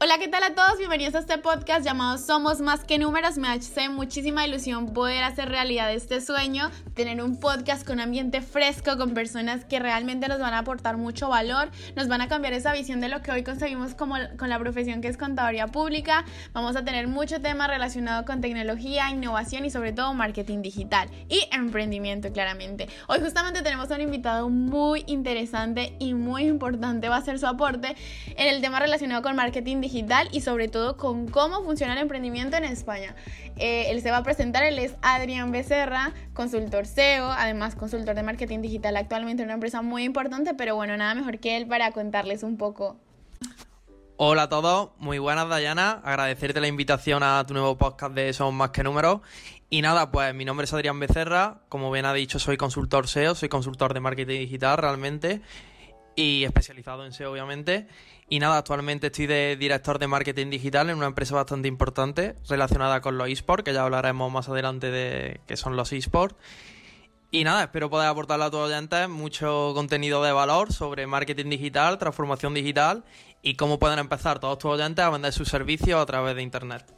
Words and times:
Hola, 0.00 0.18
¿qué 0.18 0.28
tal 0.28 0.44
a 0.44 0.54
todos? 0.54 0.78
Bienvenidos 0.78 1.16
a 1.16 1.18
este 1.18 1.38
podcast 1.38 1.84
llamado 1.84 2.18
Somos 2.18 2.60
Más 2.60 2.84
que 2.84 3.00
Números. 3.00 3.36
Me 3.36 3.48
hace 3.48 3.88
muchísima 3.88 4.46
ilusión 4.46 4.92
poder 4.92 5.24
hacer 5.24 5.48
realidad 5.48 5.92
este 5.92 6.20
sueño, 6.20 6.70
tener 6.94 7.20
un 7.20 7.40
podcast 7.40 7.84
con 7.84 7.98
ambiente 7.98 8.40
fresco, 8.40 8.96
con 8.96 9.12
personas 9.12 9.64
que 9.64 9.80
realmente 9.80 10.28
nos 10.28 10.38
van 10.38 10.54
a 10.54 10.60
aportar 10.60 10.98
mucho 10.98 11.28
valor, 11.28 11.72
nos 11.96 12.06
van 12.06 12.20
a 12.20 12.28
cambiar 12.28 12.52
esa 12.52 12.72
visión 12.72 13.00
de 13.00 13.08
lo 13.08 13.22
que 13.22 13.32
hoy 13.32 13.42
conseguimos 13.42 13.96
como, 13.96 14.14
con 14.38 14.48
la 14.48 14.60
profesión 14.60 15.00
que 15.00 15.08
es 15.08 15.16
contaduría 15.16 15.66
pública. 15.66 16.24
Vamos 16.52 16.76
a 16.76 16.84
tener 16.84 17.08
mucho 17.08 17.40
tema 17.40 17.66
relacionado 17.66 18.24
con 18.24 18.40
tecnología, 18.40 19.10
innovación 19.10 19.64
y 19.64 19.70
sobre 19.70 19.92
todo 19.92 20.14
marketing 20.14 20.62
digital 20.62 21.10
y 21.28 21.48
emprendimiento, 21.50 22.32
claramente. 22.32 22.88
Hoy 23.08 23.18
justamente 23.18 23.62
tenemos 23.62 23.90
a 23.90 23.96
un 23.96 24.02
invitado 24.02 24.48
muy 24.48 25.02
interesante 25.08 25.96
y 25.98 26.14
muy 26.14 26.44
importante, 26.44 27.08
va 27.08 27.16
a 27.16 27.22
ser 27.22 27.40
su 27.40 27.48
aporte 27.48 27.96
en 28.36 28.46
el 28.46 28.60
tema 28.60 28.78
relacionado 28.78 29.22
con 29.22 29.34
marketing 29.34 29.80
digital 29.80 29.87
digital 29.88 30.28
y 30.32 30.42
sobre 30.42 30.68
todo 30.68 30.96
con 30.96 31.28
cómo 31.28 31.62
funciona 31.64 31.94
el 31.94 31.98
emprendimiento 31.98 32.56
en 32.56 32.64
España. 32.64 33.16
Eh, 33.56 33.90
él 33.90 34.02
se 34.02 34.10
va 34.10 34.18
a 34.18 34.22
presentar, 34.22 34.62
él 34.62 34.78
es 34.78 34.94
Adrián 35.02 35.50
Becerra, 35.50 36.12
consultor 36.34 36.86
SEO, 36.86 37.30
además 37.30 37.74
consultor 37.74 38.14
de 38.14 38.22
marketing 38.22 38.60
digital 38.60 38.96
actualmente 38.96 39.42
en 39.42 39.48
una 39.48 39.54
empresa 39.54 39.80
muy 39.82 40.04
importante, 40.04 40.54
pero 40.54 40.76
bueno, 40.76 40.96
nada 40.96 41.14
mejor 41.14 41.38
que 41.38 41.56
él 41.56 41.66
para 41.66 41.90
contarles 41.92 42.42
un 42.42 42.58
poco. 42.58 42.96
Hola 44.18 44.42
a 44.42 44.48
todos, 44.48 44.90
muy 44.98 45.18
buenas 45.18 45.48
Dayana, 45.48 46.02
agradecerte 46.04 46.60
la 46.60 46.68
invitación 46.68 47.22
a 47.22 47.44
tu 47.46 47.54
nuevo 47.54 47.78
podcast 47.78 48.14
de 48.14 48.32
Somos 48.32 48.52
Más 48.52 48.70
que 48.70 48.82
Números. 48.82 49.20
Y 49.70 49.80
nada, 49.80 50.10
pues 50.10 50.34
mi 50.34 50.44
nombre 50.44 50.64
es 50.64 50.72
Adrián 50.72 50.98
Becerra, 50.98 51.60
como 51.68 51.90
bien 51.90 52.04
ha 52.04 52.12
dicho 52.12 52.38
soy 52.38 52.56
consultor 52.56 53.06
SEO, 53.06 53.34
soy 53.34 53.48
consultor 53.48 53.94
de 53.94 54.00
marketing 54.00 54.40
digital 54.40 54.76
realmente 54.76 55.40
y 56.16 56.44
especializado 56.44 57.06
en 57.06 57.12
SEO 57.12 57.30
obviamente. 57.32 57.86
Y 58.30 58.40
nada, 58.40 58.58
actualmente 58.58 59.06
estoy 59.06 59.26
de 59.26 59.56
director 59.56 59.98
de 59.98 60.06
marketing 60.06 60.50
digital 60.50 60.90
en 60.90 60.98
una 60.98 61.06
empresa 61.06 61.34
bastante 61.34 61.66
importante 61.66 62.34
relacionada 62.48 63.00
con 63.00 63.16
los 63.16 63.28
esports, 63.28 63.64
que 63.64 63.72
ya 63.72 63.82
hablaremos 63.82 64.30
más 64.30 64.48
adelante 64.50 64.90
de 64.90 65.40
qué 65.46 65.56
son 65.56 65.76
los 65.76 65.92
esports. 65.92 66.36
Y 67.30 67.44
nada, 67.44 67.64
espero 67.64 67.90
poder 67.90 68.08
aportarle 68.08 68.46
a 68.46 68.50
todos 68.50 68.70
oyentes 68.70 69.08
mucho 69.08 69.72
contenido 69.74 70.22
de 70.22 70.32
valor 70.32 70.72
sobre 70.72 71.06
marketing 71.06 71.50
digital, 71.50 71.98
transformación 71.98 72.54
digital 72.54 73.04
y 73.42 73.54
cómo 73.54 73.78
pueden 73.78 73.98
empezar 73.98 74.40
todos 74.40 74.58
tus 74.58 74.72
oyentes 74.72 75.04
a 75.04 75.10
vender 75.10 75.32
sus 75.32 75.48
servicios 75.48 76.00
a 76.00 76.06
través 76.06 76.36
de 76.36 76.42
Internet. 76.42 76.97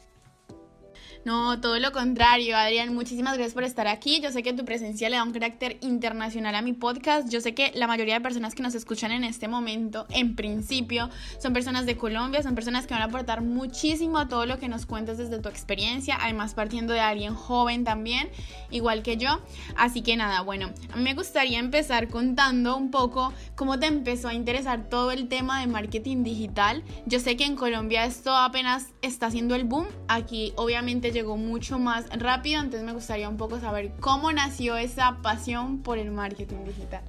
No, 1.23 1.61
todo 1.61 1.79
lo 1.79 1.93
contrario, 1.93 2.57
Adrián, 2.57 2.95
muchísimas 2.95 3.35
gracias 3.35 3.53
por 3.53 3.65
estar 3.65 3.87
aquí. 3.87 4.21
Yo 4.21 4.33
sé 4.33 4.43
que 4.43 4.55
tu 4.55 4.65
presencia 4.65 5.11
le 5.11 5.17
da 5.17 5.23
un 5.23 5.33
carácter 5.33 5.77
internacional 5.83 6.55
a 6.55 6.63
mi 6.63 6.73
podcast. 6.73 7.29
Yo 7.29 7.43
sé 7.43 7.55
que 7.55 7.73
la 7.75 7.87
mayoría 7.87 8.15
de 8.15 8.23
personas 8.23 8.55
que 8.55 8.63
nos 8.63 8.75
escuchan 8.75 9.13
en 9.13 9.25
este 9.25 9.47
momento, 9.47 10.07
en 10.09 10.35
principio, 10.35 11.11
son 11.39 11.53
personas 11.53 11.85
de 11.85 11.99
Colombia, 11.99 12.43
son 12.43 12.55
personas 12.55 12.87
que 12.87 12.95
van 12.95 13.03
a 13.03 13.07
aportar 13.07 13.43
muchísimo 13.43 14.17
a 14.17 14.29
todo 14.29 14.47
lo 14.47 14.59
que 14.59 14.69
nos 14.69 14.87
cuentes 14.87 15.19
desde 15.19 15.39
tu 15.41 15.51
experiencia, 15.51 16.17
además 16.19 16.55
partiendo 16.55 16.95
de 16.95 17.01
alguien 17.01 17.35
joven 17.35 17.85
también, 17.85 18.31
igual 18.71 19.03
que 19.03 19.19
yo. 19.19 19.41
Así 19.77 20.01
que 20.01 20.17
nada, 20.17 20.41
bueno, 20.41 20.71
a 20.91 20.97
mí 20.97 21.03
me 21.03 21.13
gustaría 21.13 21.59
empezar 21.59 22.09
contando 22.09 22.79
un 22.79 22.91
poco 22.91 23.35
cómo 23.57 23.79
te 23.79 23.87
empezó 23.87 24.29
a 24.29 24.35
interesar 24.35 24.89
todo 24.89 25.11
el 25.11 25.29
tema 25.29 25.61
de 25.61 25.67
marketing 25.67 26.25
digital. 26.25 26.83
Yo 27.05 27.21
sé 27.21 27.37
que 27.37 27.45
en 27.45 27.57
Colombia 27.57 28.07
esto 28.07 28.35
apenas 28.35 28.87
está 29.03 29.27
haciendo 29.27 29.55
el 29.55 29.65
boom. 29.65 29.87
Aquí 30.09 30.55
obviamente 30.57 31.10
llegó 31.13 31.37
mucho 31.37 31.79
más 31.79 32.09
rápido, 32.19 32.61
entonces 32.61 32.85
me 32.85 32.93
gustaría 32.93 33.29
un 33.29 33.37
poco 33.37 33.61
saber 33.61 33.93
cómo 34.01 34.33
nació 34.33 34.77
esa 34.77 35.19
pasión 35.23 35.83
por 35.83 35.99
el 35.99 36.11
marketing 36.11 36.65
digital. 36.65 37.03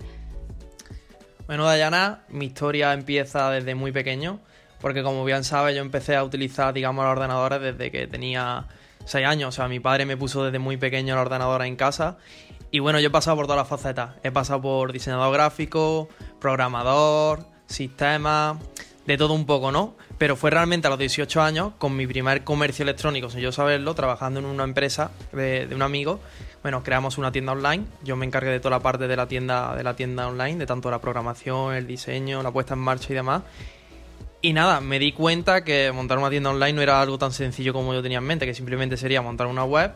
Bueno, 1.47 1.65
Dayana, 1.65 2.23
mi 2.29 2.45
historia 2.45 2.93
empieza 2.93 3.49
desde 3.49 3.75
muy 3.75 3.91
pequeño, 3.91 4.39
porque 4.79 5.03
como 5.03 5.25
bien 5.25 5.43
sabes, 5.43 5.75
yo 5.75 5.81
empecé 5.81 6.15
a 6.15 6.23
utilizar, 6.23 6.73
digamos, 6.73 7.03
los 7.03 7.11
ordenadores 7.11 7.61
desde 7.61 7.91
que 7.91 8.07
tenía 8.07 8.67
6 9.05 9.27
años. 9.27 9.49
O 9.49 9.51
sea, 9.51 9.67
mi 9.67 9.79
padre 9.79 10.05
me 10.05 10.17
puso 10.17 10.43
desde 10.45 10.59
muy 10.59 10.77
pequeño 10.77 11.13
el 11.13 11.19
ordenador 11.19 11.63
en 11.63 11.75
casa. 11.75 12.17
Y 12.71 12.79
bueno, 12.79 12.99
yo 12.99 13.07
he 13.07 13.11
pasado 13.11 13.35
por 13.35 13.47
todas 13.47 13.59
las 13.59 13.67
facetas. 13.67 14.15
He 14.23 14.31
pasado 14.31 14.61
por 14.61 14.93
diseñador 14.93 15.33
gráfico, 15.33 16.07
programador, 16.39 17.45
sistema, 17.65 18.57
de 19.05 19.17
todo 19.17 19.33
un 19.33 19.45
poco, 19.45 19.71
¿no? 19.71 19.95
Pero 20.21 20.35
fue 20.35 20.51
realmente 20.51 20.85
a 20.85 20.91
los 20.91 20.99
18 20.99 21.41
años, 21.41 21.73
con 21.79 21.95
mi 21.95 22.05
primer 22.05 22.43
comercio 22.43 22.83
electrónico, 22.83 23.31
sin 23.31 23.39
yo 23.39 23.51
saberlo, 23.51 23.95
trabajando 23.95 24.39
en 24.39 24.45
una 24.45 24.63
empresa 24.63 25.09
de, 25.31 25.67
un 25.73 25.81
amigo. 25.81 26.19
Bueno, 26.61 26.83
creamos 26.83 27.17
una 27.17 27.31
tienda 27.31 27.53
online. 27.53 27.85
Yo 28.03 28.15
me 28.15 28.27
encargué 28.27 28.51
de 28.51 28.59
toda 28.59 28.77
la 28.77 28.81
parte 28.81 29.07
de 29.07 29.15
la 29.15 29.27
tienda, 29.27 29.75
de 29.75 29.81
la 29.81 29.95
tienda 29.95 30.27
online, 30.27 30.57
de 30.57 30.67
tanto 30.67 30.91
la 30.91 31.01
programación, 31.01 31.73
el 31.73 31.87
diseño, 31.87 32.43
la 32.43 32.51
puesta 32.51 32.75
en 32.75 32.81
marcha 32.81 33.07
y 33.09 33.15
demás. 33.15 33.41
Y 34.43 34.53
nada, 34.53 34.79
me 34.79 34.99
di 34.99 35.11
cuenta 35.11 35.63
que 35.63 35.91
montar 35.91 36.19
una 36.19 36.29
tienda 36.29 36.51
online 36.51 36.73
no 36.73 36.83
era 36.83 37.01
algo 37.01 37.17
tan 37.17 37.31
sencillo 37.31 37.73
como 37.73 37.91
yo 37.91 38.03
tenía 38.03 38.19
en 38.19 38.23
mente, 38.23 38.45
que 38.45 38.53
simplemente 38.53 38.97
sería 38.97 39.23
montar 39.23 39.47
una 39.47 39.63
web, 39.63 39.91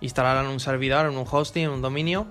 instalarla 0.00 0.40
en 0.40 0.48
un 0.48 0.58
servidor, 0.58 1.04
en 1.04 1.18
un 1.18 1.26
hosting, 1.30 1.64
en 1.64 1.70
un 1.72 1.82
dominio 1.82 2.26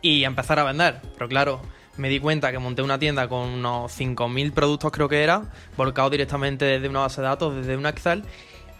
y 0.00 0.24
empezar 0.24 0.58
a 0.58 0.64
vender. 0.64 1.02
Pero 1.18 1.28
claro, 1.28 1.60
me 1.96 2.08
di 2.08 2.18
cuenta 2.20 2.50
que 2.52 2.58
monté 2.58 2.82
una 2.82 2.98
tienda 2.98 3.28
con 3.28 3.48
unos 3.48 3.98
5.000 3.98 4.52
productos 4.52 4.92
creo 4.92 5.08
que 5.08 5.22
era, 5.22 5.42
volcado 5.76 6.10
directamente 6.10 6.64
desde 6.64 6.88
una 6.88 7.00
base 7.00 7.20
de 7.20 7.28
datos, 7.28 7.54
desde 7.54 7.76
un 7.76 7.86
Excel, 7.86 8.24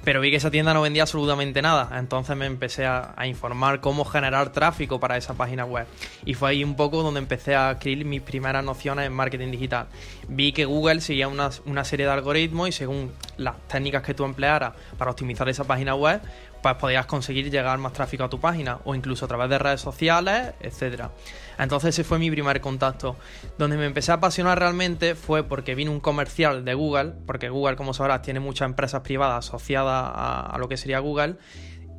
pero 0.05 0.21
vi 0.21 0.31
que 0.31 0.37
esa 0.37 0.51
tienda 0.51 0.75
no 0.75 0.83
vendía 0.83 1.03
absolutamente 1.03 1.63
nada. 1.63 1.99
Entonces 1.99 2.37
me 2.37 2.45
empecé 2.45 2.85
a, 2.85 3.15
informar 3.27 3.81
cómo 3.81 4.05
generar 4.05 4.53
tráfico 4.53 5.01
para 5.01 5.17
esa 5.17 5.35
página 5.35 5.65
web. 5.65 5.87
Y 6.27 6.35
fue 6.35 6.51
ahí 6.51 6.63
un 6.63 6.77
poco 6.77 7.03
donde 7.03 7.21
empecé 7.21 7.55
a 7.55 7.71
adquirir 7.71 8.05
mis 8.05 8.21
primeras 8.21 8.63
nociones 8.63 9.07
en 9.07 9.15
marketing 9.15 9.51
digital. 9.51 9.87
Vi 10.29 10.53
que 10.53 10.67
Google 10.67 11.01
seguía 11.01 11.29
una, 11.29 11.51
una 11.65 11.85
serie 11.85 12.05
de 12.05 12.13
algoritmos 12.13 12.69
y 12.69 12.73
según 12.73 13.13
las 13.37 13.57
técnicas 13.69 14.03
que 14.03 14.15
tú 14.15 14.25
emplearas 14.25 14.75
para 14.99 15.11
optimizar 15.11 15.49
esa 15.49 15.65
página 15.65 15.95
web, 15.95 16.21
pues 16.63 16.75
podías 16.77 17.05
conseguir 17.05 17.51
llegar 17.51 17.77
más 17.79 17.93
tráfico 17.93 18.25
a 18.25 18.31
tu 18.31 18.41
página 18.41 18.79
o 18.85 18.95
incluso 18.95 19.27
a 19.27 19.29
través 19.29 19.51
de 19.51 19.59
redes 19.59 19.83
sociales, 19.83 20.55
etcétera. 20.61 21.11
Entonces 21.59 21.91
ese 21.91 22.05
fue 22.05 22.19
mi 22.19 22.31
primer 22.31 22.63
contacto. 22.63 23.17
Donde 23.59 23.77
me 23.77 23.85
empecé 23.85 24.13
a 24.13 24.15
apasionar 24.15 24.59
realmente 24.59 25.15
fue 25.15 25.45
porque 25.45 25.75
vino 25.75 25.93
un 25.93 26.01
comercial 26.01 26.65
de 26.65 26.73
Google, 26.73 27.13
porque 27.27 27.51
Google, 27.51 27.77
como 27.77 27.93
sabrás, 27.93 28.23
tiene 28.23 28.41
muchas 28.41 28.67
empresas 28.67 29.03
privadas 29.03 29.47
asociadas 29.47 30.11
a, 30.15 30.57
lo 30.59 30.69
que 30.69 30.79
sería 30.79 31.01
Google, 31.01 31.37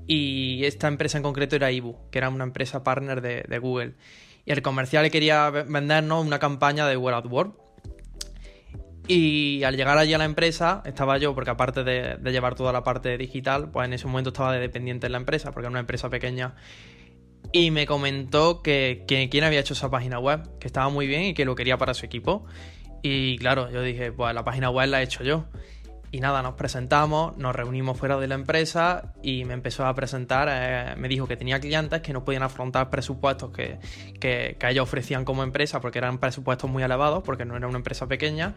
y 0.07 0.66
esta 0.66 0.88
empresa 0.88 1.17
en 1.17 1.23
concreto 1.23 1.56
era 1.56 1.72
Ibu, 1.72 2.09
que 2.09 2.17
era 2.17 2.29
una 2.29 2.44
empresa 2.44 2.84
partner 2.84 3.22
de, 3.22 3.59
Google. 3.59 3.94
Y 4.46 4.52
el 4.52 4.62
comercial 4.62 5.09
quería 5.09 5.50
vendernos 5.50 6.25
una 6.25 6.40
campaña 6.40 6.88
de 6.88 6.96
at 6.96 7.25
War, 7.28 7.52
y 9.07 9.63
al 9.63 9.75
llegar 9.77 9.97
allí 9.97 10.13
a 10.13 10.17
la 10.17 10.25
empresa, 10.25 10.81
estaba 10.85 11.17
yo, 11.17 11.33
porque 11.35 11.51
aparte 11.51 11.83
de, 11.83 12.17
llevar 12.31 12.55
toda 12.55 12.73
la 12.73 12.83
parte 12.83 13.17
digital, 13.17 13.69
pues 13.71 13.85
en 13.85 13.93
ese 13.93 14.07
momento 14.07 14.29
estaba 14.29 14.53
de 14.53 14.59
dependiente 14.59 15.05
en 15.05 15.11
la 15.11 15.17
empresa, 15.17 15.51
porque 15.51 15.66
era 15.66 15.69
una 15.69 15.79
empresa 15.79 16.09
pequeña. 16.09 16.55
Y 17.51 17.71
me 17.71 17.85
comentó 17.85 18.61
que, 18.61 19.03
que 19.07 19.29
quién 19.29 19.43
había 19.43 19.59
hecho 19.59 19.73
esa 19.73 19.89
página 19.89 20.19
web, 20.19 20.57
que 20.59 20.67
estaba 20.67 20.89
muy 20.89 21.07
bien 21.07 21.23
y 21.23 21.33
que 21.33 21.45
lo 21.45 21.55
quería 21.55 21.77
para 21.77 21.93
su 21.93 22.05
equipo. 22.05 22.45
Y 23.01 23.38
claro, 23.38 23.71
yo 23.71 23.81
dije, 23.81 24.11
pues 24.11 24.33
la 24.33 24.43
página 24.43 24.69
web 24.69 24.89
la 24.89 25.01
he 25.01 25.03
hecho 25.03 25.23
yo. 25.23 25.45
Y 26.15 26.21
nada, 26.21 26.41
nos 26.41 26.53
presentamos, 26.53 27.35
nos 27.35 27.53
reunimos 27.53 27.97
fuera 27.97 28.17
de 28.17 28.25
la 28.29 28.35
empresa 28.35 29.11
y 29.21 29.43
me 29.43 29.53
empezó 29.53 29.85
a 29.85 29.93
presentar, 29.93 30.47
eh, 30.49 30.95
me 30.95 31.09
dijo 31.09 31.27
que 31.27 31.35
tenía 31.35 31.59
clientes 31.59 31.99
que 31.99 32.13
no 32.13 32.23
podían 32.23 32.41
afrontar 32.41 32.89
presupuestos 32.89 33.51
que, 33.51 33.79
que, 34.17 34.55
que, 34.57 34.69
ellos 34.69 34.83
ofrecían 34.83 35.25
como 35.25 35.43
empresa 35.43 35.81
porque 35.81 35.97
eran 35.97 36.17
presupuestos 36.17 36.69
muy 36.69 36.83
elevados, 36.83 37.21
porque 37.21 37.43
no 37.43 37.57
era 37.57 37.67
una 37.67 37.79
empresa 37.79 38.07
pequeña. 38.07 38.55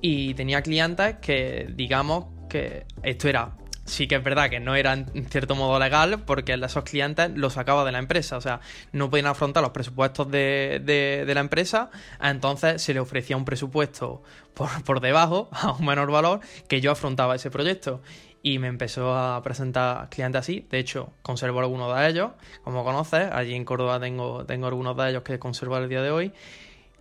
Y 0.00 0.34
tenía 0.34 0.62
clientes 0.62 1.16
que, 1.20 1.68
digamos, 1.74 2.26
que 2.48 2.86
esto 3.02 3.26
era 3.26 3.56
sí 3.88 4.06
que 4.06 4.16
es 4.16 4.22
verdad 4.22 4.50
que 4.50 4.60
no 4.60 4.74
era 4.74 4.92
en 4.92 5.28
cierto 5.28 5.54
modo 5.54 5.78
legal 5.78 6.20
porque 6.24 6.54
esos 6.54 6.84
clientes 6.84 7.30
los 7.34 7.54
sacaba 7.54 7.84
de 7.84 7.92
la 7.92 7.98
empresa, 7.98 8.36
o 8.36 8.40
sea, 8.40 8.60
no 8.92 9.10
podían 9.10 9.26
afrontar 9.26 9.62
los 9.62 9.72
presupuestos 9.72 10.30
de, 10.30 10.80
de, 10.84 11.34
la 11.34 11.40
empresa, 11.40 11.90
entonces 12.22 12.82
se 12.82 12.94
le 12.94 13.00
ofrecía 13.00 13.36
un 13.36 13.44
presupuesto 13.44 14.22
por, 14.54 14.68
por, 14.84 15.00
debajo, 15.00 15.48
a 15.52 15.72
un 15.72 15.86
menor 15.86 16.10
valor, 16.10 16.40
que 16.68 16.80
yo 16.80 16.90
afrontaba 16.90 17.34
ese 17.34 17.50
proyecto. 17.50 18.00
Y 18.40 18.60
me 18.60 18.68
empezó 18.68 19.16
a 19.16 19.42
presentar 19.42 20.08
clientes 20.10 20.38
así, 20.38 20.64
de 20.70 20.78
hecho, 20.78 21.12
conservo 21.22 21.58
algunos 21.58 21.96
de 21.96 22.08
ellos, 22.08 22.30
como 22.62 22.84
conoces, 22.84 23.28
allí 23.32 23.54
en 23.54 23.64
Córdoba 23.64 23.98
tengo, 23.98 24.44
tengo 24.46 24.68
algunos 24.68 24.96
de 24.96 25.10
ellos 25.10 25.22
que 25.22 25.40
conservo 25.40 25.76
el 25.76 25.88
día 25.88 26.02
de 26.02 26.10
hoy. 26.12 26.32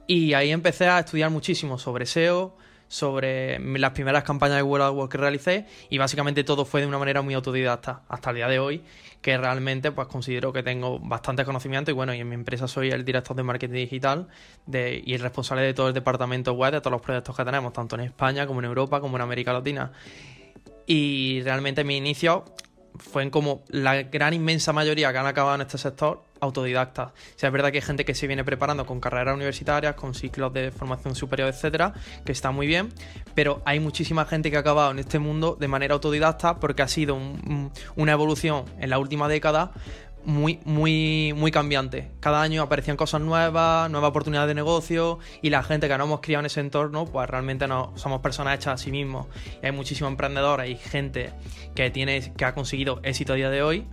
Y 0.07 0.33
ahí 0.33 0.51
empecé 0.51 0.87
a 0.87 0.99
estudiar 0.99 1.29
muchísimo 1.29 1.77
sobre 1.77 2.05
SEO, 2.07 2.57
sobre 2.87 3.59
las 3.59 3.91
primeras 3.91 4.23
campañas 4.23 4.57
de 4.57 4.63
World 4.63 4.97
of 4.97 5.09
que 5.09 5.17
realicé 5.17 5.65
y 5.89 5.97
básicamente 5.97 6.43
todo 6.43 6.65
fue 6.65 6.81
de 6.81 6.87
una 6.87 6.97
manera 6.97 7.21
muy 7.21 7.33
autodidacta 7.33 8.01
hasta 8.07 8.29
el 8.29 8.37
día 8.37 8.47
de 8.47 8.59
hoy 8.59 8.83
que 9.21 9.37
realmente 9.37 9.91
pues 9.91 10.07
considero 10.07 10.53
que 10.53 10.63
tengo 10.63 10.99
bastante 10.99 11.43
conocimiento 11.43 11.91
y 11.91 11.93
bueno 11.93 12.13
y 12.13 12.19
en 12.19 12.29
mi 12.29 12.35
empresa 12.35 12.67
soy 12.67 12.89
el 12.91 13.03
director 13.03 13.35
de 13.35 13.43
marketing 13.43 13.75
digital 13.75 14.27
de, 14.65 15.01
y 15.05 15.13
el 15.13 15.21
responsable 15.21 15.63
de 15.63 15.73
todo 15.73 15.89
el 15.89 15.93
departamento 15.93 16.53
web 16.53 16.71
de 16.71 16.81
todos 16.81 16.91
los 16.91 17.01
proyectos 17.01 17.35
que 17.35 17.43
tenemos 17.43 17.73
tanto 17.73 17.95
en 17.95 18.01
España 18.01 18.47
como 18.47 18.59
en 18.59 18.65
Europa 18.65 19.01
como 19.01 19.17
en 19.17 19.21
América 19.21 19.53
Latina. 19.53 19.91
Y 20.85 21.41
realmente 21.43 21.83
mi 21.83 21.97
inicio 21.97 22.45
fue 22.97 23.23
en 23.23 23.29
como 23.29 23.63
la 23.69 24.03
gran 24.03 24.33
inmensa 24.33 24.73
mayoría 24.73 25.11
que 25.11 25.17
han 25.17 25.25
acabado 25.25 25.55
en 25.55 25.61
este 25.61 25.77
sector 25.77 26.23
autodidactas. 26.39 27.09
O 27.09 27.13
sea, 27.35 27.47
es 27.47 27.53
verdad 27.53 27.71
que 27.71 27.77
hay 27.77 27.81
gente 27.83 28.05
que 28.05 28.13
se 28.13 28.27
viene 28.27 28.43
preparando 28.43 28.85
con 28.85 28.99
carreras 28.99 29.35
universitarias, 29.35 29.95
con 29.95 30.13
ciclos 30.13 30.53
de 30.53 30.71
formación 30.71 31.15
superior, 31.15 31.49
etcétera, 31.49 31.93
que 32.25 32.31
está 32.31 32.51
muy 32.51 32.67
bien, 32.67 32.89
pero 33.35 33.61
hay 33.65 33.79
muchísima 33.79 34.25
gente 34.25 34.51
que 34.51 34.57
ha 34.57 34.61
acabado 34.61 34.91
en 34.91 34.99
este 34.99 35.19
mundo 35.19 35.57
de 35.59 35.67
manera 35.67 35.93
autodidacta 35.93 36.59
porque 36.59 36.81
ha 36.81 36.87
sido 36.87 37.17
una 37.95 38.11
evolución 38.11 38.65
en 38.79 38.89
la 38.89 38.99
última 38.99 39.27
década 39.27 39.71
muy, 40.27 40.59
muy, 40.65 41.33
muy 41.33 41.51
cambiante. 41.51 42.11
Cada 42.19 42.41
año 42.41 42.61
aparecían 42.61 42.97
cosas 42.97 43.21
nuevas, 43.21 43.89
nuevas 43.89 44.09
oportunidades 44.09 44.49
de 44.49 44.55
negocio 44.55 45.19
y 45.41 45.49
la 45.49 45.63
gente 45.63 45.87
que 45.87 45.97
no 45.97 46.03
hemos 46.03 46.19
criado 46.19 46.41
en 46.41 46.47
ese 46.47 46.59
entorno, 46.59 47.05
pues 47.05 47.29
realmente 47.29 47.65
no 47.65 47.93
somos 47.95 48.19
personas 48.19 48.55
hechas 48.55 48.73
a 48.73 48.83
sí 48.83 48.91
mismos. 48.91 49.27
Y 49.63 49.67
hay 49.67 49.71
muchísimos 49.71 50.11
emprendedores 50.11 50.69
y 50.69 50.75
gente 50.75 51.31
que, 51.75 51.89
tiene, 51.91 52.33
que 52.35 52.43
ha 52.43 52.53
conseguido 52.53 52.99
éxito 53.03 53.33
a 53.33 53.35
día 53.37 53.49
de 53.49 53.63
hoy 53.63 53.87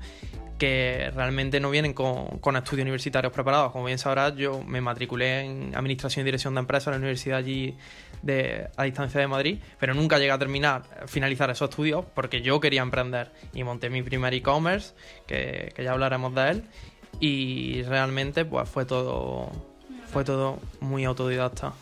que 0.64 1.10
realmente 1.14 1.60
no 1.60 1.68
vienen 1.68 1.92
con, 1.92 2.56
estudios 2.56 2.84
universitarios 2.84 3.30
preparados. 3.34 3.70
Como 3.70 3.84
bien 3.84 3.98
sabrás, 3.98 4.34
yo 4.34 4.62
me 4.62 4.80
matriculé 4.80 5.40
en 5.40 5.76
Administración 5.76 6.22
y 6.22 6.24
Dirección 6.24 6.54
de 6.54 6.60
Empresas 6.60 6.86
en 6.86 6.92
la 6.92 6.98
Universidad 7.00 7.36
allí 7.36 7.76
de, 8.22 8.70
a 8.74 8.84
distancia 8.84 9.20
de 9.20 9.26
Madrid, 9.26 9.58
pero 9.78 9.92
nunca 9.92 10.18
llegué 10.18 10.30
a 10.30 10.38
terminar, 10.38 10.84
finalizar 11.06 11.50
esos 11.50 11.68
estudios 11.68 12.06
porque 12.14 12.40
yo 12.40 12.60
quería 12.60 12.80
emprender 12.80 13.30
y 13.52 13.62
monté 13.62 13.90
mi 13.90 14.02
primer 14.02 14.32
e-commerce, 14.32 14.94
que, 15.26 15.70
que, 15.76 15.84
ya 15.84 15.92
hablaremos 15.92 16.34
de 16.34 16.50
él, 16.50 16.64
y 17.20 17.82
realmente 17.82 18.46
pues 18.46 18.66
fue 18.66 18.86
todo, 18.86 19.52
fue 20.10 20.24
todo 20.24 20.60
muy 20.80 21.04
autodidacta. 21.04 21.74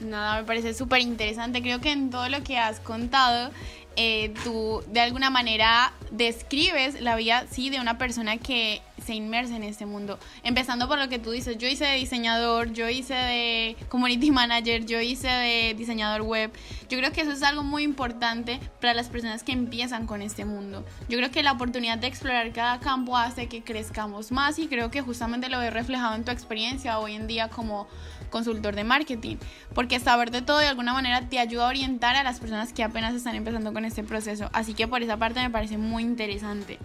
Nada, 0.00 0.40
me 0.40 0.44
parece 0.44 0.72
súper 0.72 1.00
interesante. 1.00 1.60
Creo 1.60 1.80
que 1.80 1.92
en 1.92 2.10
todo 2.10 2.28
lo 2.28 2.42
que 2.42 2.58
has 2.58 2.80
contado 2.80 3.50
eh, 3.96 4.32
tú 4.44 4.82
de 4.88 5.00
alguna 5.00 5.30
manera 5.30 5.92
describes 6.10 7.00
la 7.00 7.16
vida, 7.16 7.46
sí, 7.50 7.70
de 7.70 7.80
una 7.80 7.98
persona 7.98 8.36
que 8.36 8.82
se 9.04 9.14
inmersa 9.14 9.56
en 9.56 9.64
este 9.64 9.86
mundo. 9.86 10.18
Empezando 10.44 10.88
por 10.88 10.98
lo 10.98 11.08
que 11.08 11.18
tú 11.18 11.30
dices, 11.30 11.58
yo 11.58 11.66
hice 11.68 11.84
de 11.84 11.96
diseñador, 11.96 12.72
yo 12.72 12.88
hice 12.88 13.14
de 13.14 13.76
community 13.88 14.30
manager, 14.30 14.84
yo 14.86 15.00
hice 15.00 15.28
de 15.28 15.74
diseñador 15.76 16.22
web. 16.22 16.52
Yo 16.88 16.98
creo 16.98 17.12
que 17.12 17.22
eso 17.22 17.32
es 17.32 17.42
algo 17.42 17.62
muy 17.62 17.82
importante 17.82 18.60
para 18.80 18.94
las 18.94 19.08
personas 19.08 19.42
que 19.42 19.52
empiezan 19.52 20.06
con 20.06 20.22
este 20.22 20.44
mundo. 20.44 20.84
Yo 21.08 21.18
creo 21.18 21.30
que 21.30 21.42
la 21.42 21.52
oportunidad 21.52 21.98
de 21.98 22.06
explorar 22.06 22.52
cada 22.52 22.80
campo 22.80 23.16
hace 23.16 23.48
que 23.48 23.62
crezcamos 23.62 24.30
más 24.30 24.58
y 24.58 24.68
creo 24.68 24.90
que 24.90 25.02
justamente 25.02 25.48
lo 25.48 25.60
he 25.60 25.70
reflejado 25.70 26.14
en 26.14 26.24
tu 26.24 26.30
experiencia 26.30 26.98
hoy 26.98 27.14
en 27.14 27.26
día 27.26 27.48
como 27.48 27.88
consultor 28.32 28.74
de 28.74 28.82
marketing, 28.82 29.36
porque 29.74 30.00
saber 30.00 30.32
de 30.32 30.42
todo 30.42 30.58
de 30.58 30.66
alguna 30.66 30.92
manera 30.92 31.28
te 31.28 31.38
ayuda 31.38 31.66
a 31.66 31.68
orientar 31.68 32.16
a 32.16 32.24
las 32.24 32.40
personas 32.40 32.72
que 32.72 32.82
apenas 32.82 33.14
están 33.14 33.36
empezando 33.36 33.72
con 33.72 33.84
este 33.84 34.02
proceso. 34.02 34.50
Así 34.52 34.74
que 34.74 34.88
por 34.88 35.02
esa 35.02 35.16
parte 35.16 35.38
me 35.40 35.50
parece 35.50 35.78
muy 35.78 36.02
interesante. 36.02 36.80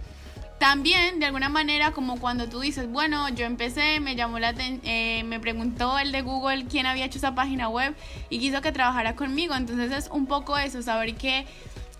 También, 0.59 1.19
de 1.19 1.27
alguna 1.27 1.49
manera, 1.49 1.91
como 1.91 2.19
cuando 2.19 2.49
tú 2.49 2.61
dices, 2.61 2.89
bueno, 2.89 3.29
yo 3.29 3.45
empecé, 3.45 3.99
me 3.99 4.15
llamó 4.15 4.39
la 4.39 4.55
eh, 4.57 5.23
me 5.23 5.39
preguntó 5.39 5.99
el 5.99 6.11
de 6.11 6.23
Google 6.23 6.65
quién 6.65 6.87
había 6.87 7.05
hecho 7.05 7.19
esa 7.19 7.35
página 7.35 7.69
web 7.69 7.95
y 8.31 8.39
quiso 8.39 8.61
que 8.61 8.71
trabajara 8.71 9.15
conmigo. 9.15 9.53
Entonces 9.53 9.91
es 9.91 10.09
un 10.11 10.25
poco 10.25 10.57
eso, 10.57 10.81
saber 10.81 11.15
que 11.15 11.45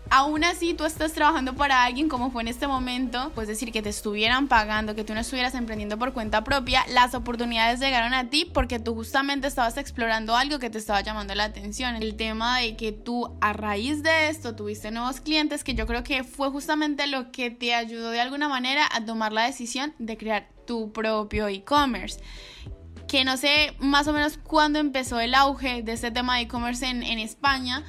aún 0.09 0.43
así 0.43 0.73
tú 0.73 0.85
estás 0.85 1.13
trabajando 1.13 1.55
para 1.55 1.83
alguien 1.83 2.09
como 2.09 2.31
fue 2.31 2.41
en 2.41 2.47
este 2.47 2.67
momento, 2.67 3.31
pues 3.35 3.47
decir 3.47 3.71
que 3.71 3.81
te 3.81 3.89
estuvieran 3.89 4.47
pagando, 4.47 4.95
que 4.95 5.03
tú 5.03 5.13
no 5.13 5.19
estuvieras 5.19 5.55
emprendiendo 5.55 5.97
por 5.97 6.13
cuenta 6.13 6.43
propia, 6.43 6.85
las 6.89 7.13
oportunidades 7.15 7.79
llegaron 7.79 8.13
a 8.13 8.29
ti 8.29 8.49
porque 8.53 8.79
tú 8.79 8.95
justamente 8.95 9.47
estabas 9.47 9.77
explorando 9.77 10.35
algo 10.35 10.59
que 10.59 10.69
te 10.69 10.77
estaba 10.77 11.01
llamando 11.01 11.35
la 11.35 11.45
atención. 11.45 11.95
El 11.95 12.15
tema 12.15 12.59
de 12.59 12.75
que 12.75 12.91
tú 12.91 13.37
a 13.41 13.53
raíz 13.53 14.03
de 14.03 14.29
esto 14.29 14.55
tuviste 14.55 14.91
nuevos 14.91 15.21
clientes, 15.21 15.63
que 15.63 15.75
yo 15.75 15.85
creo 15.87 16.03
que 16.03 16.23
fue 16.23 16.49
justamente 16.49 17.07
lo 17.07 17.31
que 17.31 17.51
te 17.51 17.73
ayudó 17.73 18.11
de 18.11 18.21
alguna 18.21 18.49
manera 18.49 18.87
a 18.91 19.03
tomar 19.03 19.33
la 19.33 19.43
decisión 19.43 19.93
de 19.99 20.17
crear 20.17 20.49
tu 20.65 20.91
propio 20.91 21.47
e-commerce 21.47 22.19
que 23.07 23.23
no 23.23 23.37
sé 23.37 23.73
más 23.79 24.07
o 24.07 24.13
menos 24.13 24.37
cuándo 24.37 24.79
empezó 24.79 25.19
el 25.19 25.33
auge 25.33 25.81
de 25.81 25.93
este 25.93 26.11
tema 26.11 26.35
de 26.35 26.41
e-commerce 26.41 26.85
en, 26.85 27.03
en 27.03 27.19
España, 27.19 27.83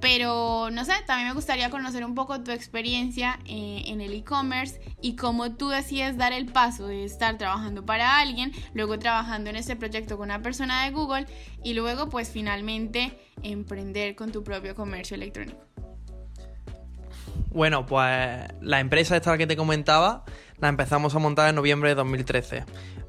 pero 0.00 0.70
no 0.70 0.84
sé, 0.84 0.92
también 1.06 1.28
me 1.28 1.34
gustaría 1.34 1.70
conocer 1.70 2.04
un 2.04 2.14
poco 2.14 2.40
tu 2.42 2.50
experiencia 2.50 3.38
eh, 3.46 3.82
en 3.86 4.00
el 4.00 4.12
e-commerce 4.12 4.80
y 5.00 5.16
cómo 5.16 5.52
tú 5.52 5.68
decides 5.68 6.16
dar 6.16 6.32
el 6.32 6.46
paso 6.46 6.86
de 6.86 7.04
estar 7.04 7.36
trabajando 7.38 7.84
para 7.84 8.20
alguien, 8.20 8.52
luego 8.74 8.98
trabajando 8.98 9.50
en 9.50 9.56
este 9.56 9.76
proyecto 9.76 10.16
con 10.16 10.26
una 10.26 10.42
persona 10.42 10.84
de 10.84 10.90
Google 10.92 11.26
y 11.64 11.74
luego 11.74 12.08
pues 12.08 12.30
finalmente 12.30 13.18
emprender 13.42 14.14
con 14.14 14.30
tu 14.30 14.44
propio 14.44 14.74
comercio 14.74 15.16
electrónico. 15.16 15.58
Bueno, 17.50 17.86
pues 17.86 18.46
la 18.60 18.80
empresa 18.80 19.16
esta 19.16 19.38
que 19.38 19.46
te 19.46 19.56
comentaba 19.56 20.24
la 20.58 20.68
empezamos 20.68 21.14
a 21.14 21.18
montar 21.18 21.48
en 21.48 21.56
noviembre 21.56 21.90
de 21.90 21.94
2013. 21.96 22.64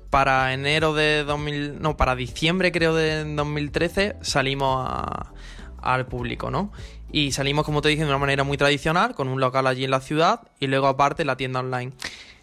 Para 0.09 0.53
enero 0.53 0.94
de 0.95 1.24
2000, 1.24 1.81
no, 1.81 1.95
para 1.97 2.15
diciembre 2.15 2.71
creo 2.71 2.95
de 2.95 3.24
2013 3.35 4.15
salimos 4.21 4.88
a 4.89 5.33
al 5.81 6.06
público, 6.06 6.52
¿no? 6.52 6.72
Y 7.12 7.31
salimos, 7.31 7.66
como 7.66 7.81
te 7.81 7.90
dije, 7.90 8.04
de 8.04 8.10
una 8.10 8.18
manera 8.18 8.44
muy 8.44 8.58
tradicional, 8.58 9.16
con 9.16 9.28
un 9.28 9.40
local 9.40 9.68
allí 9.68 9.84
en 9.84 9.92
la 9.92 10.02
ciudad 10.02 10.42
y 10.60 10.68
luego 10.68 10.88
aparte 10.88 11.26
la 11.26 11.38
tienda 11.38 11.60
online. 11.60 11.94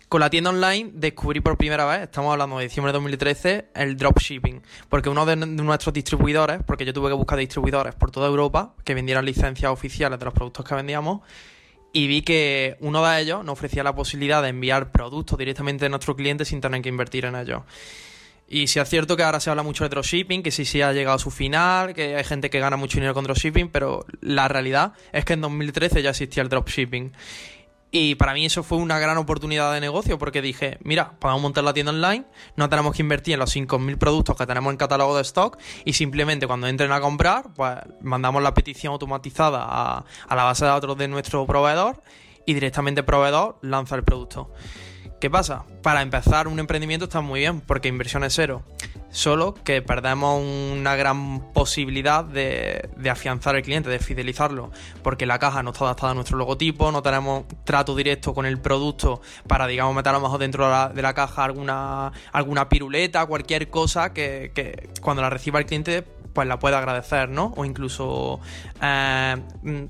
Con 0.09 0.21
la 0.21 0.31
tienda 0.31 0.51
online 0.51 0.91
descubrí 0.95 1.41
por 1.41 1.57
primera 1.57 1.85
vez, 1.85 2.03
estamos 2.03 2.31
hablando 2.31 2.59
de 2.59 2.65
diciembre 2.65 2.93
de 2.93 2.99
2013, 2.99 3.71
el 3.75 3.97
dropshipping. 3.97 4.63
Porque 4.89 5.09
uno 5.09 5.27
de, 5.27 5.35
nuestros 5.35 5.93
distribuidores, 5.93 6.61
porque 6.65 6.85
yo 6.85 6.93
tuve 6.93 7.09
que 7.09 7.15
buscar 7.15 7.39
distribuidores 7.39 7.95
por 7.97 8.13
toda 8.13 8.29
Europa 8.29 8.75
que 8.85 8.95
vendieran 8.95 9.25
licencias 9.25 9.71
oficiales 9.71 10.21
de 10.21 10.25
los 10.25 10.35
productos 10.35 10.65
que 10.65 10.77
vendíamos, 10.77 11.23
y 11.93 12.07
vi 12.07 12.23
que 12.23 12.77
uno 12.81 13.05
de 13.05 13.21
ellos 13.21 13.45
nos 13.45 13.55
ofrecía 13.55 13.83
la 13.83 13.97
posibilidad 13.97 14.43
de 14.43 14.51
enviar 14.51 14.93
productos 14.93 15.39
directamente 15.39 15.87
a 15.87 15.89
nuestro 15.89 16.15
cliente 16.15 16.45
sin 16.45 16.61
tener 16.61 16.83
que 16.83 16.89
invertir 16.89 17.25
en 17.25 17.35
ellos. 17.35 17.63
Y 18.49 18.69
si 18.69 18.79
es 18.79 18.89
cierto 18.89 19.17
que 19.17 19.25
ahora 19.25 19.41
se 19.41 19.51
habla 19.51 19.63
mucho 19.63 19.85
de 19.85 19.91
dropshipping, 19.91 20.43
que 20.43 20.53
sí, 20.53 20.65
sí 20.65 20.81
ha 20.81 20.93
llegado 20.93 21.17
a 21.17 21.19
su 21.19 21.31
final, 21.31 21.95
que 21.95 22.17
hay 22.17 22.25
gente 22.25 22.49
que 22.49 22.61
gana 22.61 22.77
mucho 22.77 22.95
dinero 22.95 23.13
con 23.13 23.25
dropshipping, 23.25 23.71
pero 23.71 24.07
la 24.21 24.47
realidad 24.47 24.93
es 25.13 25.25
que 25.25 25.33
en 25.33 25.41
2013 25.41 26.03
ya 26.03 26.11
existía 26.11 26.43
el 26.43 26.49
dropshipping. 26.49 27.13
Y 27.91 28.17
para 28.17 28.35
mí 28.35 28.45
eso 28.45 28.63
fue 28.63 28.79
una 28.79 28.99
gran 28.99 29.17
oportunidad 29.17 29.73
de 29.73 29.81
negocio 29.81 30.19
porque 30.19 30.43
dije, 30.43 30.79
mira, 30.83 31.13
podemos 31.19 31.43
montar 31.43 31.65
la 31.65 31.73
tienda 31.73 31.93
online, 31.93 32.25
no 32.57 32.69
tenemos 32.69 32.95
que 32.95 33.03
invertir 33.03 33.35
en 33.35 33.41
los 33.41 33.55
5.000 33.55 33.97
productos 33.97 34.37
que 34.37 34.47
tenemos 34.47 34.71
en 34.71 34.77
catálogo 34.77 35.17
de 35.17 35.23
stock 35.23 35.59
y 35.85 35.95
simplemente 35.95 36.47
cuando 36.47 36.67
entren 36.67 36.93
a 36.93 37.01
comprar, 37.01 37.55
pues 37.55 37.79
mandamos 38.03 38.43
la 38.43 38.55
petición 38.55 38.93
automatizada 38.93 39.65
a, 39.67 40.05
a 40.29 40.37
la 40.37 40.45
base 40.45 40.65
de 40.65 40.73
datos 40.73 40.99
de 40.99 41.09
nuestro 41.09 41.47
proveedor 41.47 42.03
y 42.45 42.55
directamente 42.55 43.01
el 43.01 43.05
proveedor 43.05 43.59
lanza 43.63 43.97
el 43.97 44.05
producto. 44.05 44.53
¿Qué 45.21 45.31
pasa? 45.31 45.65
Para 45.83 46.03
empezar 46.03 46.47
un 46.47 46.59
emprendimiento 46.59 47.07
está 47.07 47.23
muy 47.23 47.41
bien 47.41 47.63
porque 47.63 47.89
inversión 47.89 48.23
es 48.25 48.35
cero. 48.35 48.63
Solo 49.09 49.55
que 49.55 49.81
perdemos 49.81 50.43
una 50.43 50.95
gran 50.95 51.53
posibilidad 51.55 52.23
de, 52.23 52.91
afianzar 53.11 53.57
al 53.57 53.63
cliente, 53.63 53.89
de 53.89 53.99
fidelizarlo, 53.99 54.71
porque 55.03 55.25
la 55.25 55.39
caja 55.39 55.63
no 55.63 55.71
está 55.71 55.87
adaptada 55.87 56.13
a 56.13 56.15
nuestro 56.15 56.37
logotipo, 56.37 56.93
no 56.93 57.03
tenemos 57.03 57.45
trato 57.65 57.97
directo 57.97 58.35
con 58.35 58.45
el 58.45 58.61
producto 58.61 59.23
para, 59.47 59.67
digamos, 59.67 59.95
meter 59.95 60.11
a 60.11 60.19
lo 60.19 60.21
mejor 60.21 60.39
dentro 60.39 60.67
de 60.93 61.01
la, 61.01 61.15
caja 61.15 61.45
alguna, 61.45 62.13
alguna 62.33 62.69
piruleta, 62.69 63.25
cualquier 63.25 63.71
cosa 63.71 64.13
que, 64.13 64.53
que 64.55 64.91
cuando 65.01 65.23
la 65.23 65.31
reciba 65.31 65.61
el 65.61 65.65
cliente 65.67 66.05
pues 66.37 66.47
la 66.47 66.59
puede 66.59 66.77
agradecer, 66.77 67.31
¿no? 67.31 67.55
O 67.57 67.65
incluso 67.65 68.41
eh, 68.83 69.37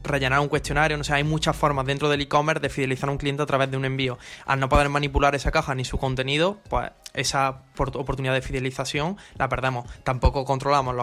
rellenar 0.05 0.39
un 0.39 0.47
cuestionario, 0.47 0.97
no 0.97 1.03
sé, 1.03 1.13
hay 1.13 1.25
muchas 1.25 1.57
formas 1.57 1.85
dentro 1.87 2.09
del 2.09 2.21
e-commerce 2.21 2.61
de 2.63 2.69
fidelizar 2.69 3.09
a 3.09 3.13
un 3.13 3.19
cliente 3.19 3.43
a 3.43 3.47
través 3.47 3.69
de 3.69 3.77
un 3.77 3.85
envío. 3.85 4.17
Al 4.45 4.61
no 4.61 4.69
poder 4.69 4.89
manipular 4.89 5.35
esa 5.35 5.51
caja 5.51 5.75
ni 5.75 5.85
su 5.85 5.99
contenido, 5.99 6.61
pues 6.71 6.93
esa 7.15 7.63
oportunidad 7.77 8.33
de 8.33 8.43
fidelización 8.43 9.17
la 9.35 9.49
perdemos. 9.49 9.87
Tampoco 10.05 10.45
controlamos 10.45 10.95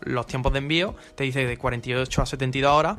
los 0.00 0.26
tiempos 0.26 0.52
de 0.52 0.58
envío, 0.58 0.96
te 1.14 1.24
dice 1.24 1.46
de 1.46 1.56
48 1.56 2.20
a 2.20 2.26
72 2.26 2.70
horas 2.70 2.98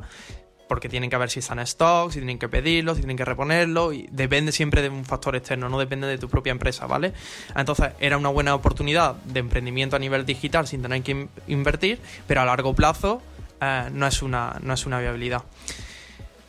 porque 0.70 0.88
tienen 0.88 1.10
que 1.10 1.16
ver 1.16 1.28
si 1.30 1.40
están 1.40 1.58
en 1.58 1.64
stock, 1.64 2.12
si 2.12 2.20
tienen 2.20 2.38
que 2.38 2.48
pedirlo, 2.48 2.94
si 2.94 3.00
tienen 3.00 3.16
que 3.16 3.24
reponerlo, 3.24 3.92
y 3.92 4.06
depende 4.12 4.52
siempre 4.52 4.82
de 4.82 4.88
un 4.88 5.04
factor 5.04 5.34
externo, 5.34 5.68
no 5.68 5.80
depende 5.80 6.06
de 6.06 6.16
tu 6.16 6.28
propia 6.28 6.52
empresa, 6.52 6.86
¿vale? 6.86 7.12
Entonces 7.56 7.88
era 7.98 8.16
una 8.16 8.28
buena 8.28 8.54
oportunidad 8.54 9.16
de 9.16 9.40
emprendimiento 9.40 9.96
a 9.96 9.98
nivel 9.98 10.24
digital 10.24 10.68
sin 10.68 10.80
tener 10.80 11.02
que 11.02 11.26
invertir, 11.48 11.98
pero 12.28 12.42
a 12.42 12.44
largo 12.44 12.72
plazo 12.72 13.20
eh, 13.60 13.88
no, 13.92 14.06
es 14.06 14.22
una, 14.22 14.60
no 14.62 14.74
es 14.74 14.86
una 14.86 15.00
viabilidad. 15.00 15.42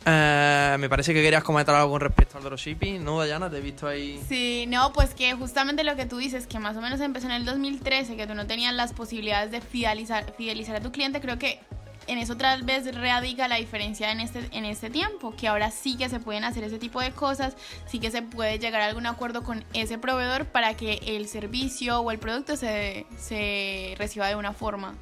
Eh, 0.06 0.76
me 0.78 0.88
parece 0.88 1.12
que 1.12 1.20
querías 1.20 1.42
comentar 1.42 1.74
algo 1.74 1.90
con 1.90 2.00
respecto 2.00 2.38
al 2.38 2.44
dropshipping, 2.44 3.02
¿no, 3.02 3.18
Dayana? 3.18 3.50
Te 3.50 3.56
he 3.56 3.60
visto 3.60 3.88
ahí. 3.88 4.22
Sí, 4.28 4.66
no, 4.68 4.92
pues 4.92 5.14
que 5.14 5.34
justamente 5.34 5.82
lo 5.82 5.96
que 5.96 6.06
tú 6.06 6.18
dices, 6.18 6.46
que 6.46 6.60
más 6.60 6.76
o 6.76 6.80
menos 6.80 7.00
empezó 7.00 7.26
en 7.26 7.32
el 7.32 7.44
2013, 7.44 8.14
que 8.14 8.28
tú 8.28 8.36
no 8.36 8.46
tenías 8.46 8.72
las 8.72 8.92
posibilidades 8.92 9.50
de 9.50 9.60
fidelizar, 9.60 10.32
fidelizar 10.38 10.76
a 10.76 10.80
tu 10.80 10.92
cliente, 10.92 11.20
creo 11.20 11.40
que 11.40 11.58
en 12.06 12.18
eso 12.18 12.34
otra 12.34 12.56
vez 12.56 12.94
radica 12.94 13.48
la 13.48 13.56
diferencia 13.56 14.12
en 14.12 14.20
este, 14.20 14.48
en 14.52 14.64
este 14.64 14.90
tiempo, 14.90 15.34
que 15.36 15.48
ahora 15.48 15.70
sí 15.70 15.96
que 15.96 16.08
se 16.08 16.20
pueden 16.20 16.44
hacer 16.44 16.64
ese 16.64 16.78
tipo 16.78 17.00
de 17.00 17.12
cosas, 17.12 17.56
sí 17.86 17.98
que 17.98 18.10
se 18.10 18.22
puede 18.22 18.58
llegar 18.58 18.80
a 18.82 18.86
algún 18.86 19.06
acuerdo 19.06 19.42
con 19.42 19.64
ese 19.74 19.98
proveedor 19.98 20.46
para 20.46 20.74
que 20.74 21.00
el 21.06 21.28
servicio 21.28 22.00
o 22.00 22.10
el 22.10 22.18
producto 22.18 22.56
se, 22.56 23.06
se 23.18 23.94
reciba 23.98 24.28
de 24.28 24.36
una 24.36 24.52
forma. 24.52 24.94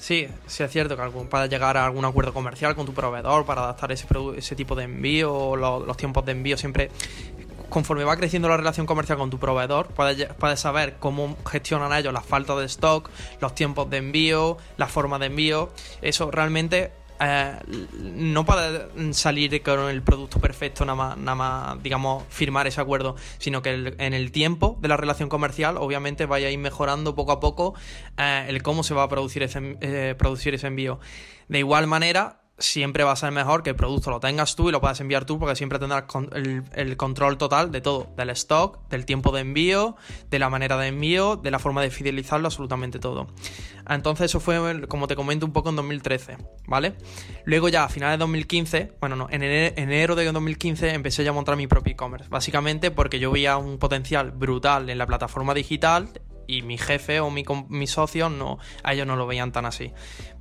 Sí, 0.00 0.28
sí 0.46 0.62
es 0.62 0.70
cierto 0.70 0.96
que 0.96 1.02
para 1.28 1.46
llegar 1.46 1.76
a 1.76 1.84
algún 1.84 2.06
acuerdo 2.06 2.32
comercial 2.32 2.74
con 2.74 2.86
tu 2.86 2.94
proveedor 2.94 3.44
para 3.44 3.64
adaptar 3.64 3.92
ese, 3.92 4.06
ese 4.34 4.56
tipo 4.56 4.74
de 4.74 4.84
envío, 4.84 5.56
los 5.56 5.96
tiempos 5.98 6.24
de 6.24 6.32
envío 6.32 6.56
siempre 6.56 6.90
conforme 7.70 8.04
va 8.04 8.16
creciendo 8.16 8.48
la 8.48 8.56
relación 8.56 8.84
comercial 8.84 9.16
con 9.16 9.30
tu 9.30 9.38
proveedor, 9.38 9.88
puedes, 9.88 10.28
puedes 10.34 10.60
saber 10.60 10.96
cómo 10.98 11.36
gestionan 11.46 11.92
ellos 11.92 12.12
la 12.12 12.20
falta 12.20 12.54
de 12.56 12.66
stock, 12.66 13.10
los 13.40 13.54
tiempos 13.54 13.88
de 13.88 13.96
envío, 13.96 14.58
la 14.76 14.86
forma 14.86 15.18
de 15.18 15.26
envío. 15.26 15.70
Eso 16.02 16.30
realmente 16.30 16.92
eh, 17.22 17.52
no 18.02 18.46
puedes 18.46 19.16
salir 19.16 19.62
con 19.62 19.90
el 19.90 20.02
producto 20.02 20.40
perfecto, 20.40 20.86
nada 20.86 20.96
más, 20.96 21.18
nada 21.18 21.34
más, 21.34 21.82
digamos, 21.82 22.24
firmar 22.30 22.66
ese 22.66 22.80
acuerdo, 22.80 23.14
sino 23.38 23.60
que 23.60 23.94
en 23.98 24.14
el 24.14 24.32
tiempo 24.32 24.78
de 24.80 24.88
la 24.88 24.96
relación 24.96 25.28
comercial, 25.28 25.76
obviamente, 25.76 26.24
vaya 26.24 26.48
a 26.48 26.50
ir 26.50 26.58
mejorando 26.58 27.14
poco 27.14 27.32
a 27.32 27.40
poco 27.40 27.74
eh, 28.16 28.46
el 28.48 28.62
cómo 28.62 28.82
se 28.82 28.94
va 28.94 29.02
a 29.02 29.08
producir 29.08 29.42
ese, 29.42 29.76
eh, 29.82 30.14
producir 30.16 30.54
ese 30.54 30.66
envío. 30.66 30.98
De 31.48 31.58
igual 31.58 31.86
manera, 31.86 32.39
siempre 32.60 33.04
va 33.04 33.12
a 33.12 33.16
ser 33.16 33.32
mejor 33.32 33.62
que 33.62 33.70
el 33.70 33.76
producto 33.76 34.10
lo 34.10 34.20
tengas 34.20 34.54
tú 34.54 34.68
y 34.68 34.72
lo 34.72 34.80
puedas 34.80 35.00
enviar 35.00 35.24
tú 35.24 35.38
porque 35.38 35.56
siempre 35.56 35.78
tendrás 35.78 36.04
el, 36.74 36.96
control 36.96 37.38
total 37.38 37.72
de 37.72 37.80
todo, 37.80 38.12
del 38.16 38.30
stock, 38.30 38.88
del 38.88 39.06
tiempo 39.06 39.32
de 39.32 39.40
envío, 39.40 39.96
de 40.30 40.38
la 40.38 40.50
manera 40.50 40.76
de 40.76 40.88
envío, 40.88 41.36
de 41.36 41.50
la 41.50 41.58
forma 41.58 41.82
de 41.82 41.90
fidelizarlo, 41.90 42.46
absolutamente 42.46 42.98
todo. 42.98 43.26
Entonces 43.88 44.26
eso 44.26 44.40
fue, 44.40 44.86
como 44.86 45.08
te 45.08 45.16
comento, 45.16 45.46
un 45.46 45.52
poco 45.52 45.70
en 45.70 45.76
2013, 45.76 46.36
¿vale? 46.66 46.94
Luego 47.44 47.68
ya 47.68 47.84
a 47.84 47.88
finales 47.88 48.14
de 48.14 48.18
2015, 48.18 48.92
bueno, 49.00 49.16
no, 49.16 49.28
en 49.30 49.42
enero 49.42 50.14
de 50.14 50.30
2015 50.30 50.90
empecé 50.94 51.24
ya 51.24 51.30
a 51.30 51.32
montar 51.32 51.56
mi 51.56 51.66
propio 51.66 51.92
e-commerce, 51.92 52.28
básicamente 52.28 52.90
porque 52.90 53.18
yo 53.18 53.32
veía 53.32 53.56
un 53.56 53.78
potencial 53.78 54.30
brutal 54.30 54.90
en 54.90 54.98
la 54.98 55.06
plataforma 55.06 55.54
digital 55.54 56.08
y 56.50 56.62
mi 56.62 56.78
jefe 56.78 57.20
o 57.20 57.30
mi, 57.30 57.44
mis 57.68 57.90
socios 57.90 58.30
no, 58.30 58.58
a 58.82 58.92
ellos 58.92 59.06
no 59.06 59.16
lo 59.16 59.26
veían 59.26 59.52
tan 59.52 59.66
así. 59.66 59.92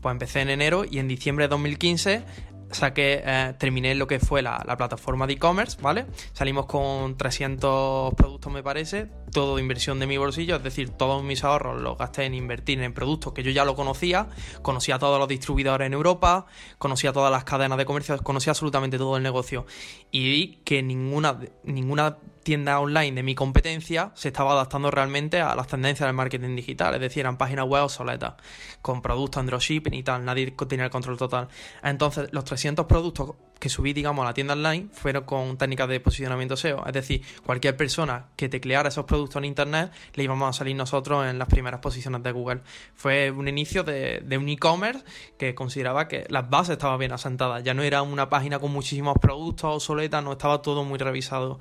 Pues 0.02 0.12
empecé 0.12 0.42
en 0.42 0.50
enero 0.50 0.84
y 0.90 1.00
en 1.00 1.08
diciembre 1.08 1.46
de 1.46 1.50
2015 1.50 2.24
saqué, 2.72 3.22
eh, 3.26 3.54
terminé 3.58 3.96
lo 3.96 4.08
que 4.08 4.20
fue 4.20 4.42
la, 4.42 4.60
plataforma 4.78 5.28
de 5.28 5.34
e-commerce, 5.34 5.78
¿vale? 5.82 6.06
Salimos 6.34 6.66
con 6.66 7.18
300 7.18 8.14
productos, 8.14 8.52
me 8.52 8.64
parece, 8.64 9.08
todo 9.32 9.56
de 9.56 9.62
inversión 9.62 10.00
de 10.00 10.08
mi 10.08 10.18
bolsillo, 10.18 10.56
es 10.58 10.64
decir, 10.64 10.90
todos 10.92 11.24
mis 11.24 11.44
ahorros 11.44 11.82
los 11.82 11.98
gasté 11.98 12.26
en 12.26 12.34
invertir 12.34 12.82
en 12.82 12.94
productos 12.94 13.34
que 13.34 13.44
yo 13.44 13.52
ya 13.52 13.66
lo 13.66 13.76
conocía, 13.76 14.30
conocía 14.62 14.96
a 14.96 15.00
todos 15.00 15.20
los 15.20 15.28
distribuidores 15.28 15.86
en 15.86 15.94
Europa, 15.94 16.46
conocía 16.78 17.12
todas 17.12 17.32
las 17.32 17.44
cadenas 17.44 17.78
de 17.78 17.86
comercio, 17.86 18.18
conocía 18.20 18.52
absolutamente 18.52 18.98
todo 18.98 19.18
el 19.18 19.24
negocio 19.24 19.66
y 20.12 20.24
vi 20.24 20.62
que 20.64 20.82
ninguna, 20.82 21.40
ninguna 21.64 22.18
tienda 22.44 22.80
online 22.80 23.16
de 23.16 23.24
mi 23.24 23.36
competencia 23.36 24.12
se 24.16 24.30
estaba 24.30 24.54
adaptando 24.54 24.90
realmente 24.90 25.42
a 25.42 25.56
las 25.56 25.68
tendencias 25.68 26.08
del 26.08 26.16
marketing 26.16 26.56
digital, 26.56 26.96
es 26.96 27.02
decir, 27.02 27.22
eran 27.22 27.38
páginas 27.38 27.68
web 27.68 27.84
obsoletas, 27.84 28.36
con 28.82 29.02
productos 29.02 29.42
en 29.42 29.48
dropshipping 29.48 29.94
y 29.94 30.04
tal, 30.04 30.26
nadie 30.26 30.52
tenía 30.68 30.86
el 30.86 30.92
control 30.92 31.18
total. 31.18 31.48
Entonces, 31.84 32.30
los 32.32 32.46
300 32.60 32.88
productos 32.88 33.36
que 33.58 33.70
subí, 33.70 33.94
digamos, 33.94 34.24
a 34.24 34.28
la 34.28 34.34
tienda 34.34 34.54
online 34.54 34.90
fueron 34.92 35.24
con 35.24 35.58
técnicas 35.58 35.88
de 35.88 36.02
posicionamiento 36.02 36.58
SEO, 36.58 36.86
es 36.86 36.94
decir, 36.94 37.22
cualquier 37.46 37.78
persona 37.78 38.28
que 38.36 38.50
tecleara 38.50 38.90
esos 38.90 39.06
productos 39.06 39.38
en 39.38 39.46
internet, 39.46 39.92
le 40.14 40.24
íbamos 40.24 40.50
a 40.50 40.54
salir 40.58 40.76
nosotros 40.76 41.26
en 41.26 41.40
las 41.40 41.48
primeras 41.48 41.80
posiciones 41.80 42.22
de 42.22 42.32
Google. 42.34 42.62
Fue 42.96 43.32
un 43.32 43.48
inicio 43.48 43.84
de, 43.84 44.24
un 44.38 44.50
e-commerce 44.50 45.04
que 45.38 45.56
consideraba 45.56 46.10
que 46.10 46.26
las 46.30 46.50
bases 46.50 46.74
estaban 46.74 47.00
bien 47.00 47.14
asentadas, 47.14 47.64
ya 47.64 47.74
no 47.74 47.82
era 47.82 48.02
una 48.02 48.30
página 48.30 48.60
con 48.60 48.72
muchísimos 48.72 49.16
productos 49.22 49.76
obsoletas, 49.76 50.22
no 50.22 50.34
estaba 50.34 50.62
todo 50.62 50.84
muy 50.84 51.00
revisado 51.00 51.60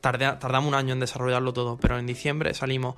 tardamos 0.00 0.66
un 0.66 0.74
año 0.74 0.94
en 0.94 1.00
desarrollarlo 1.00 1.52
todo, 1.52 1.76
pero 1.76 1.98
en 1.98 2.06
diciembre 2.06 2.54
salimos. 2.54 2.94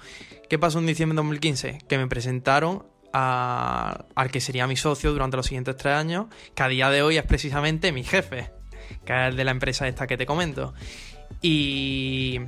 ¿Qué 0.48 0.56
pasó 0.56 0.78
en 0.78 0.86
diciembre 0.86 1.14
de 1.14 1.22
2015? 1.22 1.78
Que 1.88 1.98
me 1.98 2.06
presentaron 2.06 2.84
al 3.12 4.30
que 4.30 4.40
sería 4.40 4.66
mi 4.66 4.76
socio 4.76 5.12
durante 5.12 5.36
los 5.36 5.46
siguientes 5.46 5.76
tres 5.76 5.94
años, 5.94 6.26
que 6.54 6.62
a 6.62 6.68
día 6.68 6.90
de 6.90 7.02
hoy 7.02 7.18
es 7.18 7.24
precisamente 7.24 7.92
mi 7.92 8.04
jefe, 8.04 8.50
que 9.04 9.12
es 9.12 9.28
el 9.30 9.36
de 9.36 9.44
la 9.44 9.50
empresa 9.50 9.86
esta 9.88 10.06
que 10.06 10.16
te 10.16 10.26
comento. 10.26 10.74
Y, 11.40 12.40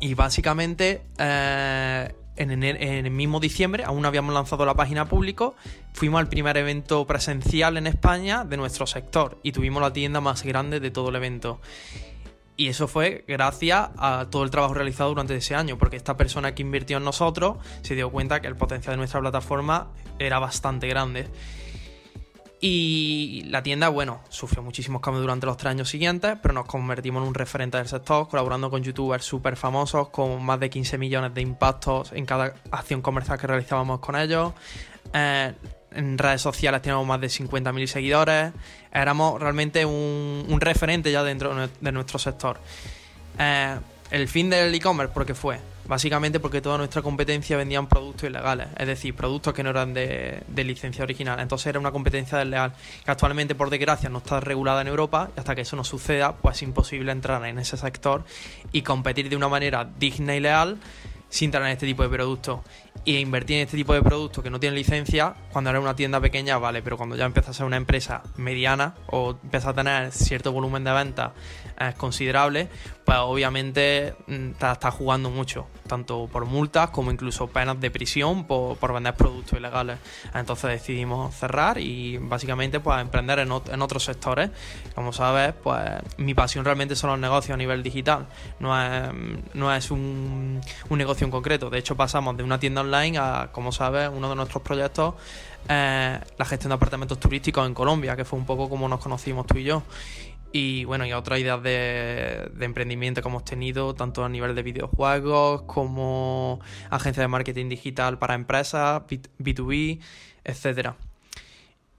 y 0.00 0.14
básicamente 0.14 1.02
eh, 1.18 2.14
en, 2.36 2.50
en, 2.62 3.06
el 3.06 3.10
mismo 3.10 3.40
diciembre, 3.40 3.84
aún 3.84 4.02
no 4.02 4.08
habíamos 4.08 4.34
lanzado 4.34 4.64
la 4.64 4.74
página 4.74 5.06
público, 5.06 5.56
fuimos 5.92 6.20
al 6.20 6.28
primer 6.28 6.56
evento 6.56 7.06
presencial 7.06 7.76
en 7.76 7.86
España 7.86 8.44
de 8.44 8.56
nuestro 8.56 8.86
sector 8.86 9.38
y 9.42 9.52
tuvimos 9.52 9.82
la 9.82 9.92
tienda 9.92 10.20
más 10.20 10.42
grande 10.42 10.80
de 10.80 10.90
todo 10.90 11.10
el 11.10 11.16
evento. 11.16 11.60
Y 12.56 12.68
eso 12.68 12.88
fue 12.88 13.24
gracias 13.28 13.90
a 13.98 14.26
todo 14.30 14.42
el 14.42 14.50
trabajo 14.50 14.72
realizado 14.74 15.10
durante 15.10 15.36
ese 15.36 15.54
año, 15.54 15.76
porque 15.76 15.96
esta 15.96 16.16
persona 16.16 16.54
que 16.54 16.62
invirtió 16.62 16.96
en 16.96 17.04
nosotros 17.04 17.58
se 17.82 17.94
dio 17.94 18.10
cuenta 18.10 18.40
que 18.40 18.46
el 18.46 18.56
potencial 18.56 18.94
de 18.94 18.98
nuestra 18.98 19.20
plataforma 19.20 19.88
era 20.18 20.38
bastante 20.38 20.88
grande. 20.88 21.28
Y 22.58 23.42
la 23.48 23.62
tienda, 23.62 23.90
bueno, 23.90 24.20
sufrió 24.30 24.62
muchísimos 24.62 25.02
cambios 25.02 25.22
durante 25.22 25.44
los 25.44 25.58
tres 25.58 25.72
años 25.72 25.90
siguientes, 25.90 26.38
pero 26.40 26.54
nos 26.54 26.64
convertimos 26.64 27.22
en 27.22 27.28
un 27.28 27.34
referente 27.34 27.76
del 27.76 27.86
sector, 27.86 28.26
colaborando 28.28 28.70
con 28.70 28.82
youtubers 28.82 29.24
súper 29.26 29.56
famosos, 29.56 30.08
con 30.08 30.42
más 30.42 30.58
de 30.58 30.70
15 30.70 30.96
millones 30.96 31.34
de 31.34 31.42
impactos 31.42 32.12
en 32.12 32.24
cada 32.24 32.54
acción 32.70 33.02
comercial 33.02 33.38
que 33.38 33.46
realizábamos 33.46 34.00
con 34.00 34.16
ellos. 34.16 34.54
Eh, 35.12 35.52
en 35.96 36.18
redes 36.18 36.42
sociales 36.42 36.82
teníamos 36.82 37.06
más 37.06 37.20
de 37.20 37.28
50.000 37.28 37.86
seguidores, 37.86 38.52
éramos 38.92 39.40
realmente 39.40 39.84
un, 39.84 40.58
referente 40.60 41.10
ya 41.10 41.22
dentro 41.22 41.68
de 41.80 41.92
nuestro 41.92 42.18
sector. 42.18 42.58
Eh, 43.38 43.76
el 44.10 44.28
fin 44.28 44.48
del 44.48 44.74
e-commerce, 44.74 45.12
¿por 45.12 45.26
qué 45.26 45.34
fue? 45.34 45.58
Básicamente 45.86 46.40
porque 46.40 46.60
toda 46.60 46.78
nuestra 46.78 47.02
competencia 47.02 47.56
vendían 47.56 47.86
productos 47.86 48.28
ilegales, 48.28 48.68
es 48.76 48.86
decir, 48.86 49.14
productos 49.14 49.52
que 49.54 49.62
no 49.62 49.70
eran 49.70 49.94
de, 49.94 50.42
licencia 50.56 51.04
original. 51.04 51.38
Entonces 51.40 51.68
era 51.68 51.78
una 51.78 51.92
competencia 51.92 52.38
desleal 52.38 52.72
que 53.04 53.10
actualmente, 53.10 53.54
por 53.54 53.70
desgracia, 53.70 54.08
no 54.08 54.18
está 54.18 54.40
regulada 54.40 54.80
en 54.80 54.88
Europa 54.88 55.30
y 55.36 55.40
hasta 55.40 55.54
que 55.54 55.62
eso 55.62 55.76
no 55.76 55.84
suceda, 55.84 56.36
pues 56.36 56.56
es 56.56 56.62
imposible 56.62 57.12
entrar 57.12 57.44
en 57.46 57.58
ese 57.58 57.76
sector 57.76 58.24
y 58.72 58.82
competir 58.82 59.28
de 59.28 59.36
una 59.36 59.48
manera 59.48 59.88
digna 59.98 60.34
y 60.34 60.40
leal 60.40 60.78
sin 61.28 61.50
tener 61.50 61.68
este 61.70 61.86
tipo 61.86 62.02
de 62.02 62.08
productos 62.08 62.60
y 63.06 63.18
invertir 63.18 63.58
en 63.58 63.62
este 63.62 63.76
tipo 63.76 63.94
de 63.94 64.02
productos 64.02 64.42
que 64.42 64.50
no 64.50 64.58
tienen 64.58 64.74
licencia, 64.74 65.34
cuando 65.52 65.70
eres 65.70 65.80
una 65.80 65.94
tienda 65.94 66.20
pequeña, 66.20 66.58
vale, 66.58 66.82
pero 66.82 66.96
cuando 66.96 67.14
ya 67.14 67.24
empiezas 67.24 67.50
a 67.50 67.54
ser 67.54 67.66
una 67.66 67.76
empresa 67.76 68.24
mediana 68.36 68.96
o 69.06 69.30
empiezas 69.30 69.68
a 69.68 69.74
tener 69.74 70.10
cierto 70.10 70.50
volumen 70.50 70.82
de 70.82 70.92
ventas 70.92 71.30
eh, 71.78 71.94
considerable, 71.96 72.68
pues 73.06 73.18
obviamente 73.18 74.16
mm, 74.26 74.50
te 74.58 74.72
estás 74.72 74.92
jugando 74.92 75.30
mucho, 75.30 75.68
tanto 75.86 76.26
por 76.26 76.44
multas 76.44 76.90
como 76.90 77.12
incluso 77.12 77.46
penas 77.46 77.80
de 77.80 77.88
prisión 77.92 78.48
por, 78.48 78.92
vender 78.92 79.14
productos 79.14 79.56
ilegales. 79.56 79.98
Entonces 80.34 80.70
decidimos 80.70 81.32
cerrar 81.36 81.78
y 81.78 82.18
básicamente 82.18 82.80
pues 82.80 83.00
emprender 83.00 83.38
en, 83.38 83.52
en, 83.52 83.82
otros 83.82 84.02
sectores. 84.02 84.50
Como 84.96 85.12
sabes, 85.12 85.54
pues 85.62 85.80
mi 86.16 86.34
pasión 86.34 86.64
realmente 86.64 86.96
son 86.96 87.10
los 87.10 87.20
negocios 87.20 87.54
a 87.54 87.56
nivel 87.56 87.84
digital, 87.84 88.26
no 88.58 88.76
es, 88.76 89.08
no 89.54 89.72
es 89.72 89.92
un, 89.92 90.60
un 90.88 90.98
negocio 90.98 91.24
en 91.24 91.30
concreto. 91.30 91.70
De 91.70 91.78
hecho 91.78 91.96
pasamos 91.96 92.36
de 92.36 92.42
una 92.42 92.58
tienda 92.58 92.80
online 92.80 93.18
a, 93.18 93.50
como 93.52 93.70
sabes, 93.70 94.10
uno 94.12 94.28
de 94.28 94.34
nuestros 94.34 94.64
proyectos 94.64 95.14
es 95.68 96.20
la 96.38 96.44
gestión 96.44 96.70
de 96.70 96.74
apartamentos 96.74 97.20
turísticos 97.20 97.66
en 97.66 97.74
Colombia, 97.74 98.16
que 98.16 98.24
fue 98.24 98.36
un 98.36 98.46
poco 98.46 98.68
como 98.68 98.88
nos 98.88 98.98
conocimos 98.98 99.46
tú 99.46 99.58
y 99.58 99.64
yo. 99.64 99.84
Y 100.58 100.86
bueno, 100.86 101.04
y 101.04 101.12
otras 101.12 101.38
ideas 101.38 101.62
de, 101.62 102.50
emprendimiento 102.60 103.20
que 103.20 103.28
hemos 103.28 103.44
tenido, 103.44 103.94
tanto 103.94 104.24
a 104.24 104.28
nivel 104.30 104.54
de 104.54 104.62
videojuegos 104.62 105.64
como 105.64 106.60
agencia 106.88 107.20
de 107.20 107.28
marketing 107.28 107.68
digital 107.68 108.18
para 108.18 108.32
empresas, 108.32 109.02
B2B, 109.38 110.00
etcétera. 110.44 110.96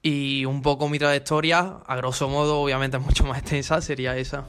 Y 0.01 0.45
un 0.45 0.63
poco 0.63 0.89
mi 0.89 0.97
trayectoria, 0.97 1.81
a 1.85 1.95
grosso 1.97 2.29
modo, 2.29 2.59
obviamente 2.59 2.97
mucho 2.97 3.25
más 3.25 3.37
extensa, 3.37 3.79
sería 3.79 4.17
esa. 4.17 4.47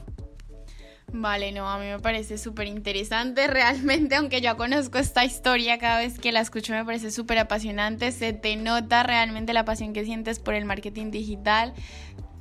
Vale, 1.13 1.51
no, 1.51 1.69
a 1.69 1.77
mí 1.77 1.85
me 1.85 1.99
parece 1.99 2.39
súper 2.39 2.65
interesante 2.65 3.45
realmente, 3.45 4.15
aunque 4.15 4.41
yo 4.41 4.57
conozco 4.57 4.97
esta 4.97 5.23
historia, 5.23 5.77
cada 5.77 5.99
vez 5.99 6.17
que 6.17 6.31
la 6.31 6.39
escucho 6.39 6.73
me 6.73 6.83
parece 6.83 7.11
súper 7.11 7.37
apasionante, 7.37 8.11
se 8.11 8.33
te 8.33 8.55
nota 8.55 9.03
realmente 9.03 9.53
la 9.53 9.65
pasión 9.65 9.93
que 9.93 10.03
sientes 10.03 10.39
por 10.39 10.55
el 10.55 10.65
marketing 10.65 11.11
digital, 11.11 11.73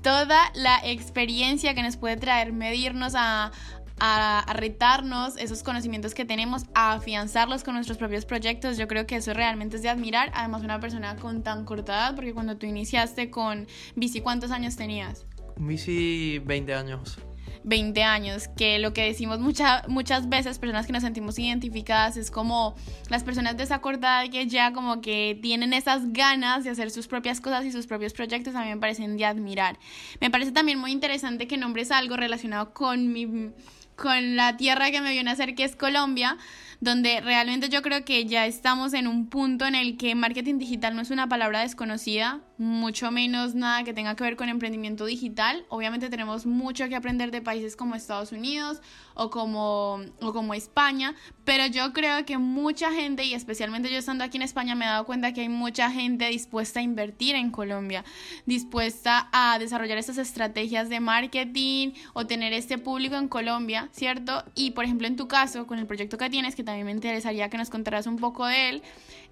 toda 0.03 0.53
la 0.55 0.81
experiencia 0.85 1.75
que 1.75 1.83
nos 1.83 1.97
puede 1.97 2.17
traer 2.17 2.53
medirnos 2.53 3.15
a, 3.17 3.53
a, 4.01 4.53
retarnos 4.55 5.37
esos 5.37 5.63
conocimientos 5.63 6.15
que 6.15 6.25
tenemos, 6.25 6.65
a 6.75 6.95
afianzarlos 6.95 7.65
con 7.65 7.75
nuestros 7.75 7.99
propios 7.99 8.25
proyectos. 8.25 8.79
Yo 8.79 8.89
creo 8.89 9.07
que 9.07 9.17
eso 9.17 9.35
realmente 9.35 9.77
es 9.77 9.83
de 9.83 9.89
admirar. 9.89 10.31
Además, 10.35 10.63
una 10.63 10.81
persona 10.81 11.17
con 11.17 11.43
tan 11.43 11.65
corta 11.65 11.95
edad, 11.95 12.15
porque 12.15 12.33
cuando 12.33 12.57
tú 12.57 12.67
iniciaste 12.67 13.31
con 13.31 13.67
Bici, 13.97 14.21
¿cuántos 14.21 14.51
años 14.51 14.77
tenías? 14.77 15.27
Bici, 15.57 16.39
20 16.45 16.75
años. 16.75 17.19
20 17.65 18.03
años, 18.03 18.49
que 18.49 18.79
lo 18.79 18.93
que 18.93 19.03
decimos 19.03 19.39
muchas 19.41 20.29
veces, 20.29 20.59
personas 20.59 20.87
que 20.87 20.93
nos 20.93 21.03
sentimos 21.03 21.39
identificadas, 21.39 22.17
es 22.17 22.31
como 22.31 22.75
las 23.09 23.25
personas 23.25 23.57
de 23.57 23.65
esa 23.65 23.81
corta 23.81 24.23
que 24.31 24.47
ya 24.47 24.73
como 24.73 25.01
que 25.01 25.39
tienen 25.43 25.73
esas 25.73 26.13
ganas 26.13 26.65
de 26.65 26.71
hacer 26.71 26.91
sus 26.91 27.09
propias 27.09 27.41
cosas 27.41 27.65
y 27.65 27.73
sus 27.73 27.87
propios 27.87 28.13
proyectos, 28.13 28.55
a 28.55 28.63
mí 28.63 28.69
me 28.69 28.77
parecen 28.77 29.17
de 29.17 29.25
admirar. 29.25 29.79
Me 30.21 30.31
parece 30.31 30.53
también 30.53 30.79
muy 30.79 30.93
interesante 30.93 31.47
que 31.47 31.57
nombres 31.57 31.91
algo 31.91 32.17
relacionado 32.17 32.73
con 32.73 33.13
mi 33.13 33.53
con 33.97 34.37
la 34.37 34.57
tierra 34.57 34.93
que 34.93 35.01
me 35.01 35.13
vio 35.13 35.25
nacer, 35.25 35.57
que 35.57 35.65
es 35.65 35.75
Colombia, 35.75 36.39
donde 36.81 37.21
realmente 37.21 37.69
yo 37.69 37.83
creo 37.83 38.05
que 38.05 38.27
ya 38.27 38.47
estamos 38.47 38.95
en 38.95 39.09
un 39.09 39.29
punto 39.29 39.67
en 39.67 39.75
el 39.75 39.97
que 39.97 40.15
marketing 40.15 40.59
digital 40.59 40.95
no 40.95 41.03
es 41.03 41.11
una 41.11 41.29
palabra 41.29 41.63
desconocida, 41.63 42.41
mucho 42.59 43.13
menos 43.13 43.55
nada 43.55 43.85
que 43.85 43.95
tenga 43.95 44.17
que 44.17 44.25
ver 44.25 44.37
con 44.37 44.49
emprendimiento 44.49 45.07
digital. 45.07 45.65
Obviamente 45.69 46.11
tenemos 46.11 46.45
mucho 46.45 46.89
que 46.89 46.97
aprender 46.97 47.31
de 47.31 47.41
países 47.41 47.77
como 47.77 47.95
Estados 47.95 48.33
Unidos 48.33 48.83
o 49.15 49.31
como, 49.31 50.01
o 50.21 50.33
como 50.33 50.55
España, 50.55 51.15
pero 51.45 51.67
yo 51.67 51.93
creo 51.93 52.25
que 52.25 52.39
mucha 52.39 52.93
gente, 52.93 53.25
y 53.25 53.35
especialmente 53.35 53.91
yo 53.91 53.99
estando 53.99 54.25
aquí 54.25 54.37
en 54.37 54.43
España, 54.43 54.75
me 54.75 54.85
he 54.85 54.89
dado 54.89 55.07
cuenta 55.07 55.33
que 55.33 55.41
hay 55.41 55.49
mucha 55.49 55.91
gente 55.91 56.29
dispuesta 56.29 56.81
a 56.81 56.83
invertir 56.83 57.35
en 57.35 57.51
Colombia, 57.51 58.05
dispuesta 58.47 59.29
a 59.33 59.59
desarrollar 59.59 59.99
estas 59.99 60.19
estrategias 60.19 60.89
de 60.89 61.01
marketing 61.01 61.93
o 62.13 62.27
tener 62.27 62.53
este 62.53 62.79
público 62.79 63.17
en 63.17 63.29
Colombia, 63.29 63.89
¿cierto? 63.93 64.45
Y 64.55 64.73
por 64.73 64.85
ejemplo, 64.85 65.07
en 65.07 65.17
tu 65.17 65.27
caso, 65.27 65.67
con 65.67 65.79
el 65.79 65.87
proyecto 65.87 66.19
que 66.19 66.31
tienes, 66.31 66.55
que 66.55 66.65
también 66.65 66.87
me 66.87 66.93
interesaría 66.93 67.49
que 67.51 67.59
nos 67.59 67.71
contaras 67.71 68.07
un 68.07 68.17
poco 68.17 68.47
de 68.47 68.69
él, 68.69 68.83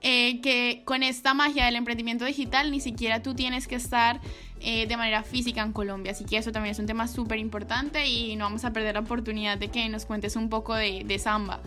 eh, 0.02 0.40
que 0.40 0.82
con 0.84 1.02
esta 1.02 1.32
magia 1.32 1.64
del 1.64 1.76
emprendimiento 1.76 2.24
digital 2.24 2.70
ni 2.70 2.80
siquiera 2.80 3.15
tú 3.22 3.34
tienes 3.34 3.66
que 3.66 3.74
estar 3.74 4.20
eh, 4.60 4.86
de 4.86 4.96
manera 4.96 5.22
física 5.22 5.62
en 5.62 5.72
Colombia. 5.72 6.12
Así 6.12 6.24
que 6.24 6.38
eso 6.38 6.52
también 6.52 6.72
es 6.72 6.78
un 6.78 6.86
tema 6.86 7.08
súper 7.08 7.38
importante 7.38 8.06
y 8.06 8.36
no 8.36 8.44
vamos 8.44 8.64
a 8.64 8.72
perder 8.72 8.94
la 8.94 9.00
oportunidad 9.00 9.58
de 9.58 9.68
que 9.68 9.88
nos 9.88 10.06
cuentes 10.06 10.36
un 10.36 10.48
poco 10.48 10.74
de, 10.74 11.02
de 11.04 11.18
samba. 11.18 11.60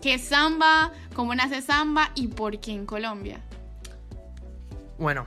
¿Qué 0.00 0.14
es 0.14 0.24
samba? 0.24 0.92
¿Cómo 1.14 1.34
nace 1.34 1.62
samba? 1.62 2.10
¿Y 2.14 2.28
por 2.28 2.58
qué 2.58 2.72
en 2.72 2.86
Colombia? 2.86 3.40
Bueno, 4.98 5.26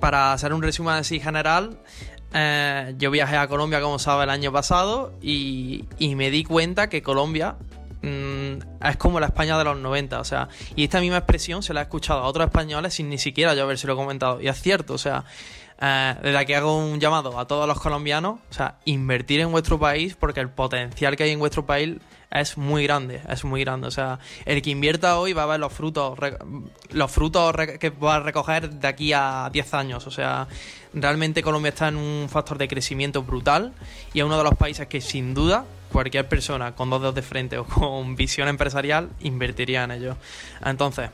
para 0.00 0.32
hacer 0.32 0.52
un 0.52 0.62
resumen 0.62 0.94
así 0.94 1.20
general, 1.20 1.78
eh, 2.34 2.94
yo 2.98 3.10
viajé 3.10 3.36
a 3.36 3.46
Colombia, 3.46 3.80
como 3.80 3.98
sabe, 3.98 4.24
el 4.24 4.30
año 4.30 4.52
pasado 4.52 5.12
y, 5.20 5.84
y 5.98 6.14
me 6.16 6.30
di 6.30 6.44
cuenta 6.44 6.88
que 6.88 7.02
Colombia 7.02 7.56
Mm, 8.02 8.84
es 8.84 8.96
como 8.96 9.20
la 9.20 9.26
España 9.26 9.56
de 9.56 9.64
los 9.64 9.78
90, 9.78 10.20
o 10.20 10.24
sea, 10.24 10.48
y 10.74 10.84
esta 10.84 11.00
misma 11.00 11.18
expresión 11.18 11.62
se 11.62 11.72
la 11.72 11.80
he 11.80 11.82
escuchado 11.84 12.20
a 12.20 12.24
otros 12.24 12.46
españoles 12.46 12.94
sin 12.94 13.08
ni 13.08 13.18
siquiera 13.18 13.54
yo 13.54 13.62
habérselo 13.62 13.96
comentado, 13.96 14.40
y 14.40 14.48
es 14.48 14.60
cierto, 14.60 14.94
o 14.94 14.98
sea, 14.98 15.24
eh, 15.80 16.14
desde 16.22 16.38
aquí 16.38 16.52
hago 16.54 16.76
un 16.76 17.00
llamado 17.00 17.38
a 17.38 17.46
todos 17.46 17.66
los 17.66 17.80
colombianos, 17.80 18.38
o 18.50 18.52
sea, 18.52 18.78
invertir 18.84 19.40
en 19.40 19.50
vuestro 19.50 19.80
país 19.80 20.14
porque 20.14 20.38
el 20.38 20.48
potencial 20.48 21.16
que 21.16 21.24
hay 21.24 21.30
en 21.30 21.40
vuestro 21.40 21.66
país 21.66 21.96
es 22.30 22.56
muy 22.56 22.84
grande, 22.84 23.20
es 23.28 23.44
muy 23.44 23.62
grande. 23.62 23.88
O 23.88 23.90
sea, 23.90 24.18
el 24.44 24.62
que 24.62 24.70
invierta 24.70 25.18
hoy 25.18 25.32
va 25.32 25.42
a 25.42 25.46
ver 25.46 25.60
los 25.60 25.72
frutos, 25.72 26.18
los 26.90 27.10
frutos 27.10 27.54
que 27.78 27.90
va 27.90 28.16
a 28.16 28.20
recoger 28.20 28.70
de 28.70 28.88
aquí 28.88 29.12
a 29.12 29.50
10 29.52 29.74
años. 29.74 30.06
O 30.06 30.10
sea, 30.10 30.46
realmente 30.94 31.42
Colombia 31.42 31.70
está 31.70 31.88
en 31.88 31.96
un 31.96 32.28
factor 32.28 32.58
de 32.58 32.68
crecimiento 32.68 33.22
brutal 33.22 33.72
y 34.14 34.20
es 34.20 34.24
uno 34.24 34.38
de 34.38 34.44
los 34.44 34.54
países 34.54 34.86
que 34.86 35.00
sin 35.00 35.34
duda 35.34 35.64
cualquier 35.92 36.28
persona 36.28 36.74
con 36.74 36.90
dos 36.90 37.00
dedos 37.00 37.14
de 37.14 37.22
frente 37.22 37.58
o 37.58 37.64
con 37.64 38.16
visión 38.16 38.48
empresarial 38.48 39.10
invertiría 39.20 39.84
en 39.84 39.92
ello. 39.92 40.16
Entonces, 40.64 41.10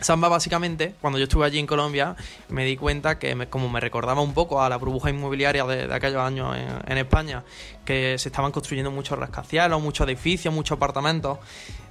Samba 0.00 0.28
básicamente, 0.28 0.94
cuando 1.00 1.18
yo 1.18 1.24
estuve 1.24 1.44
allí 1.44 1.58
en 1.58 1.66
Colombia, 1.66 2.16
me 2.48 2.64
di 2.64 2.76
cuenta 2.76 3.18
que 3.18 3.36
como 3.48 3.68
me 3.68 3.80
recordaba 3.80 4.22
un 4.22 4.32
poco 4.32 4.62
a 4.62 4.68
la 4.70 4.76
burbuja 4.76 5.10
inmobiliaria 5.10 5.64
de, 5.64 5.92
aquellos 5.92 6.22
años 6.22 6.56
en, 6.86 6.96
España, 6.96 7.44
que 7.90 8.18
se 8.18 8.28
estaban 8.28 8.52
construyendo 8.52 8.92
muchos 8.92 9.18
rascacielos, 9.18 9.82
muchos 9.82 10.06
edificios, 10.06 10.54
muchos 10.54 10.76
apartamentos, 10.76 11.38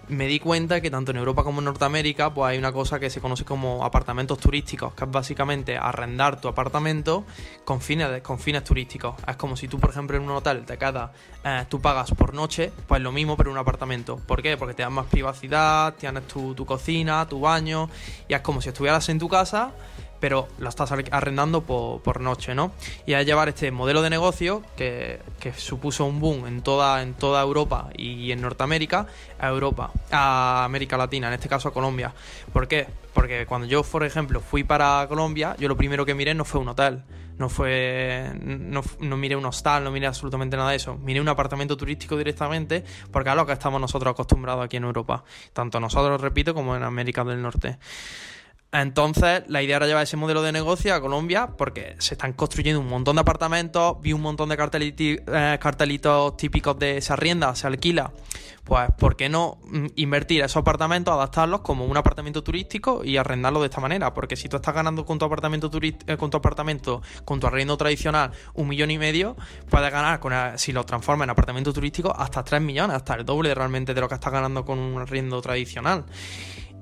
me 0.08 0.28
di 0.28 0.40
cuenta 0.40 0.80
que 0.80 0.90
tanto 0.90 1.12
en 1.12 1.18
Europa 1.18 1.44
como 1.44 1.60
en 1.60 1.66
Norteamérica 1.66 2.34
pues 2.34 2.52
hay 2.52 2.58
una 2.58 2.72
cosa 2.72 3.02
que 3.02 3.10
se 3.10 3.20
conoce 3.20 3.44
como 3.44 3.84
apartamentos 3.84 4.40
turísticos, 4.40 4.94
que 4.94 5.04
es 5.04 5.12
básicamente 5.12 5.76
arrendar 5.76 6.40
tu 6.40 6.48
apartamento 6.48 7.26
con 7.66 7.82
fines, 7.82 8.22
con 8.22 8.40
fines 8.40 8.64
turísticos. 8.64 9.16
Es 9.28 9.36
como 9.36 9.58
si 9.58 9.68
tú, 9.68 9.78
por 9.78 9.90
ejemplo, 9.90 10.16
en 10.16 10.24
un 10.24 10.32
hotel 10.32 10.66
te 10.66 10.78
quedas, 10.78 11.12
eh, 11.44 11.66
tú 11.68 11.82
pagas 11.82 12.12
por 12.12 12.34
noche, 12.34 12.72
pues 12.88 13.02
lo 13.02 13.12
mismo 13.12 13.36
pero 13.36 13.50
en 13.50 13.58
un 13.58 13.60
apartamento. 13.60 14.22
¿Por 14.26 14.42
qué? 14.42 14.56
Porque 14.56 14.76
te 14.76 14.84
dan 14.84 14.94
más 14.94 15.08
privacidad, 15.08 15.96
tienes 15.96 16.26
tu, 16.30 16.56
tu 16.56 16.66
cocina, 16.66 17.28
tu 17.28 17.42
baño, 17.42 17.90
y 18.26 18.36
es 18.36 18.40
como 18.40 18.62
si 18.62 18.70
estuvieras 18.70 19.10
en 19.10 19.20
tu 19.20 19.28
casa 19.28 19.74
pero 20.20 20.48
lo 20.58 20.70
estás 20.70 20.92
arrendando 20.92 21.62
por, 21.62 22.22
noche, 22.22 22.56
¿no? 22.56 22.72
Y 23.06 23.14
a 23.14 23.24
llevar 23.24 23.50
este 23.50 23.72
modelo 23.72 24.02
de 24.02 24.10
negocio 24.10 24.64
que, 24.76 25.20
supuso 25.56 26.06
un 26.06 26.20
boom 26.20 26.48
en 26.48 26.62
toda, 26.62 27.02
en 27.02 27.14
toda 27.14 27.42
Europa 27.42 27.90
y 27.96 28.32
en 28.32 28.42
Norteamérica 28.42 29.08
a 29.40 29.48
Europa, 29.48 29.92
a 30.12 30.64
América 30.66 30.98
Latina, 30.98 31.28
en 31.28 31.34
este 31.34 31.50
caso 31.50 31.70
a 31.70 31.74
Colombia. 31.74 32.14
¿Por 32.52 32.68
qué? 32.68 32.88
Porque 33.14 33.46
cuando 33.46 33.68
yo, 33.68 33.84
por 33.84 34.04
ejemplo, 34.04 34.42
fui 34.42 34.64
para 34.64 35.06
Colombia, 35.08 35.56
yo 35.60 35.68
lo 35.68 35.78
primero 35.78 36.06
que 36.06 36.14
miré 36.14 36.34
no 36.34 36.46
fue 36.46 36.62
un 36.62 36.70
hotel, 36.70 37.04
no 37.40 37.48
fue 37.48 38.32
no, 38.42 38.84
no, 39.00 39.18
miré 39.18 39.36
un 39.36 39.46
hostal, 39.46 39.84
no 39.84 39.92
miré 39.92 40.08
absolutamente 40.08 40.58
nada 40.58 40.72
de 40.72 40.76
eso. 40.76 40.98
Miré 40.98 41.22
un 41.22 41.30
apartamento 41.30 41.78
turístico 41.78 42.18
directamente 42.18 42.84
porque 43.12 43.30
es 43.30 43.36
lo 43.36 43.46
que 43.46 43.54
estamos 43.54 43.80
nosotros 43.80 44.12
acostumbrados 44.12 44.66
aquí 44.66 44.78
en 44.78 44.84
Europa. 44.84 45.24
Tanto 45.54 45.80
nosotros, 45.80 46.20
repito, 46.20 46.54
como 46.54 46.76
en 46.76 46.84
América 46.84 47.24
del 47.24 47.42
Norte. 47.42 47.78
Entonces, 48.72 49.44
la 49.48 49.64
idea 49.64 49.78
era 49.78 49.88
llevar 49.88 50.04
ese 50.04 50.16
modelo 50.16 50.44
de 50.44 50.52
negocio 50.52 50.94
a 50.94 51.02
Colombia 51.02 51.48
porque 51.58 51.96
se 51.98 52.14
están 52.14 52.34
construyendo 52.34 52.80
un 52.80 52.88
montón 52.88 53.16
de 53.16 53.22
apartamentos, 53.22 54.00
vi 54.02 54.14
un 54.14 54.22
montón 54.22 54.50
de 54.50 54.56
eh, 54.56 55.58
cartelitos, 55.60 56.38
típicos 56.38 56.78
de 56.78 56.98
esa 56.98 57.16
rienda, 57.16 57.56
se 57.56 57.66
alquila. 57.66 58.12
Pues, 58.64 58.88
¿por 59.00 59.16
qué 59.16 59.28
no 59.28 59.58
mm, 59.64 59.88
invertir 59.96 60.42
esos 60.42 60.58
apartamentos, 60.58 61.12
adaptarlos 61.12 61.62
como 61.62 61.86
un 61.86 61.98
apartamento 61.98 62.44
turístico 62.44 63.04
y 63.04 63.18
arrendarlo 63.18 63.60
de 63.62 63.66
esta 63.66 63.82
manera? 63.82 64.14
Porque 64.14 64.36
si 64.36 64.48
tú 64.48 64.58
estás 64.58 64.76
ganando 64.76 65.04
con 65.04 65.18
tu 65.18 65.26
apartamento, 65.26 65.72
eh, 65.82 66.18
con 66.18 66.30
tu, 66.30 66.38
apartamento 66.38 67.02
con 67.26 67.40
tu 67.40 67.48
arriendo 67.48 67.76
tradicional 67.76 68.32
un 68.54 68.68
millón 68.68 68.92
y 68.92 69.00
medio, 69.00 69.36
puedes 69.68 69.92
ganar, 69.92 70.20
con 70.20 70.32
si 70.58 70.74
lo 70.74 70.86
transformas 70.86 71.26
en 71.26 71.32
apartamento 71.32 71.74
turístico, 71.74 72.14
hasta 72.16 72.44
3 72.44 72.62
millones, 72.62 72.98
hasta 72.98 73.16
el 73.16 73.26
doble 73.26 73.56
realmente 73.56 73.96
de 73.96 74.02
lo 74.02 74.08
que 74.08 74.14
estás 74.14 74.32
ganando 74.32 74.64
con 74.64 74.78
un 74.78 75.02
arriendo 75.02 75.42
tradicional. 75.42 76.06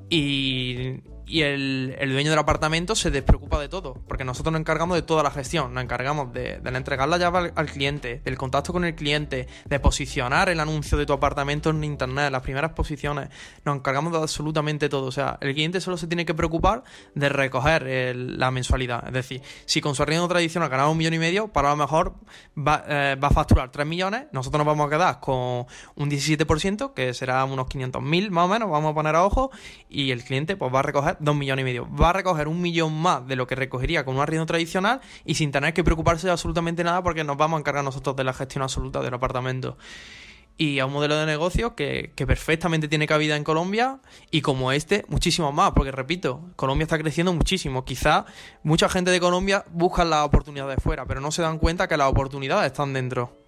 Y 0.10 1.00
y 1.28 1.42
el, 1.42 1.96
dueño 2.12 2.30
del 2.30 2.40
apartamento 2.40 2.96
se 2.96 3.12
despreocupa 3.12 3.60
de 3.60 3.68
todo, 3.68 3.96
porque 4.08 4.24
nosotros 4.24 4.54
nos 4.54 4.62
encargamos 4.62 4.96
de 4.96 5.02
toda 5.02 5.24
la 5.24 5.32
gestión, 5.32 5.74
nos 5.74 5.84
encargamos 5.84 6.32
de, 6.32 6.62
entregar 6.64 7.10
la 7.10 7.18
llave 7.18 7.52
al, 7.54 7.66
cliente, 7.68 8.22
del 8.24 8.38
contacto 8.38 8.72
con 8.72 8.86
el 8.86 8.96
cliente, 8.96 9.48
de 9.66 9.80
posicionar 9.80 10.48
el 10.48 10.60
anuncio 10.60 10.98
de 10.98 11.06
tu 11.06 11.14
apartamento 11.14 11.70
en 11.70 11.84
internet, 11.84 12.32
las 12.32 12.42
primeras 12.42 12.72
posiciones, 12.72 13.30
nos 13.66 13.76
encargamos 13.76 14.14
de 14.14 14.20
absolutamente 14.20 14.88
todo, 14.88 15.08
o 15.08 15.12
sea, 15.12 15.38
el 15.42 15.54
cliente 15.54 15.82
solo 15.82 15.98
se 15.98 16.08
tiene 16.08 16.26
que 16.26 16.34
preocupar 16.34 16.84
de 17.14 17.30
recoger 17.30 18.16
la 18.16 18.50
mensualidad, 18.50 19.06
es 19.08 19.14
decir, 19.14 19.42
si 19.66 19.82
con 19.82 19.96
su 19.96 20.04
arriendo 20.04 20.28
tradicional 20.30 20.70
ganaba 20.70 20.90
un 20.90 20.98
millón 20.98 21.14
y 21.14 21.20
medio, 21.20 21.50
para 21.50 21.70
lo 21.70 21.76
mejor 21.76 22.16
va, 22.58 22.86
eh, 22.88 23.18
va 23.22 23.28
a 23.28 23.32
facturar 23.32 23.70
3 23.70 23.86
millones, 23.86 24.28
nosotros 24.32 24.60
nos 24.60 24.68
vamos 24.68 24.88
a 24.88 24.90
quedar 24.90 25.20
con 25.20 25.66
un 25.96 26.10
17%, 26.10 26.94
que 26.94 27.14
será 27.14 27.44
unos 27.44 27.68
500 27.68 28.02
mil 28.02 28.32
más 28.32 28.46
o 28.46 28.48
menos, 28.48 28.70
vamos 28.70 28.92
a 28.92 28.96
poner 28.96 29.16
a 29.16 29.26
ojo, 29.26 29.52
y 29.90 30.12
el 30.12 30.24
cliente 30.24 30.56
pues 30.56 30.74
va 30.74 30.80
a 30.80 30.84
recoger 30.84 31.17
dos 31.20 31.36
millones 31.36 31.64
y 31.64 31.66
medio. 31.66 31.88
Va 31.96 32.10
a 32.10 32.14
recoger 32.14 32.48
un 32.48 32.62
millón 32.62 32.94
más 32.94 33.28
de 33.28 33.36
lo 33.36 33.48
que 33.48 33.56
recogería 33.56 34.06
con 34.06 34.16
un 34.16 34.22
arriendo 34.22 34.46
tradicional 34.46 35.02
y 35.26 35.36
sin 35.36 35.52
tener 35.52 35.74
que 35.74 35.84
preocuparse 35.84 36.28
de 36.28 36.32
absolutamente 36.32 36.84
nada 36.84 37.02
porque 37.04 37.24
nos 37.24 37.38
vamos 37.38 37.58
a 37.58 37.60
encargar 37.62 37.84
nosotros 37.84 38.16
de 38.16 38.24
la 38.24 38.34
gestión 38.34 38.64
absoluta 38.64 39.02
del 39.02 39.14
apartamento. 39.14 39.78
Y 40.60 40.80
a 40.80 40.88
un 40.88 40.94
modelo 40.94 41.16
de 41.16 41.28
negocio 41.28 41.76
que, 41.76 42.14
que 42.16 42.26
perfectamente 42.26 42.88
tiene 42.88 43.06
cabida 43.06 43.36
en 43.36 43.44
Colombia 43.44 44.00
y 44.32 44.42
como 44.42 44.72
este, 44.72 45.06
muchísimo 45.08 45.52
más, 45.52 45.72
porque 45.74 45.92
repito, 45.92 46.50
Colombia 46.56 46.84
está 46.84 46.98
creciendo 46.98 47.32
muchísimo. 47.32 47.86
Quizá 47.86 48.26
mucha 48.64 48.90
gente 48.90 49.12
de 49.12 49.20
Colombia 49.20 49.66
busca 49.70 50.04
las 50.04 50.26
oportunidades 50.26 50.82
fuera, 50.82 51.06
pero 51.06 51.22
no 51.22 51.32
se 51.32 51.44
dan 51.44 51.60
cuenta 51.60 51.88
que 51.88 51.96
las 51.96 52.10
oportunidades 52.10 52.72
están 52.72 52.94
dentro. 52.94 53.47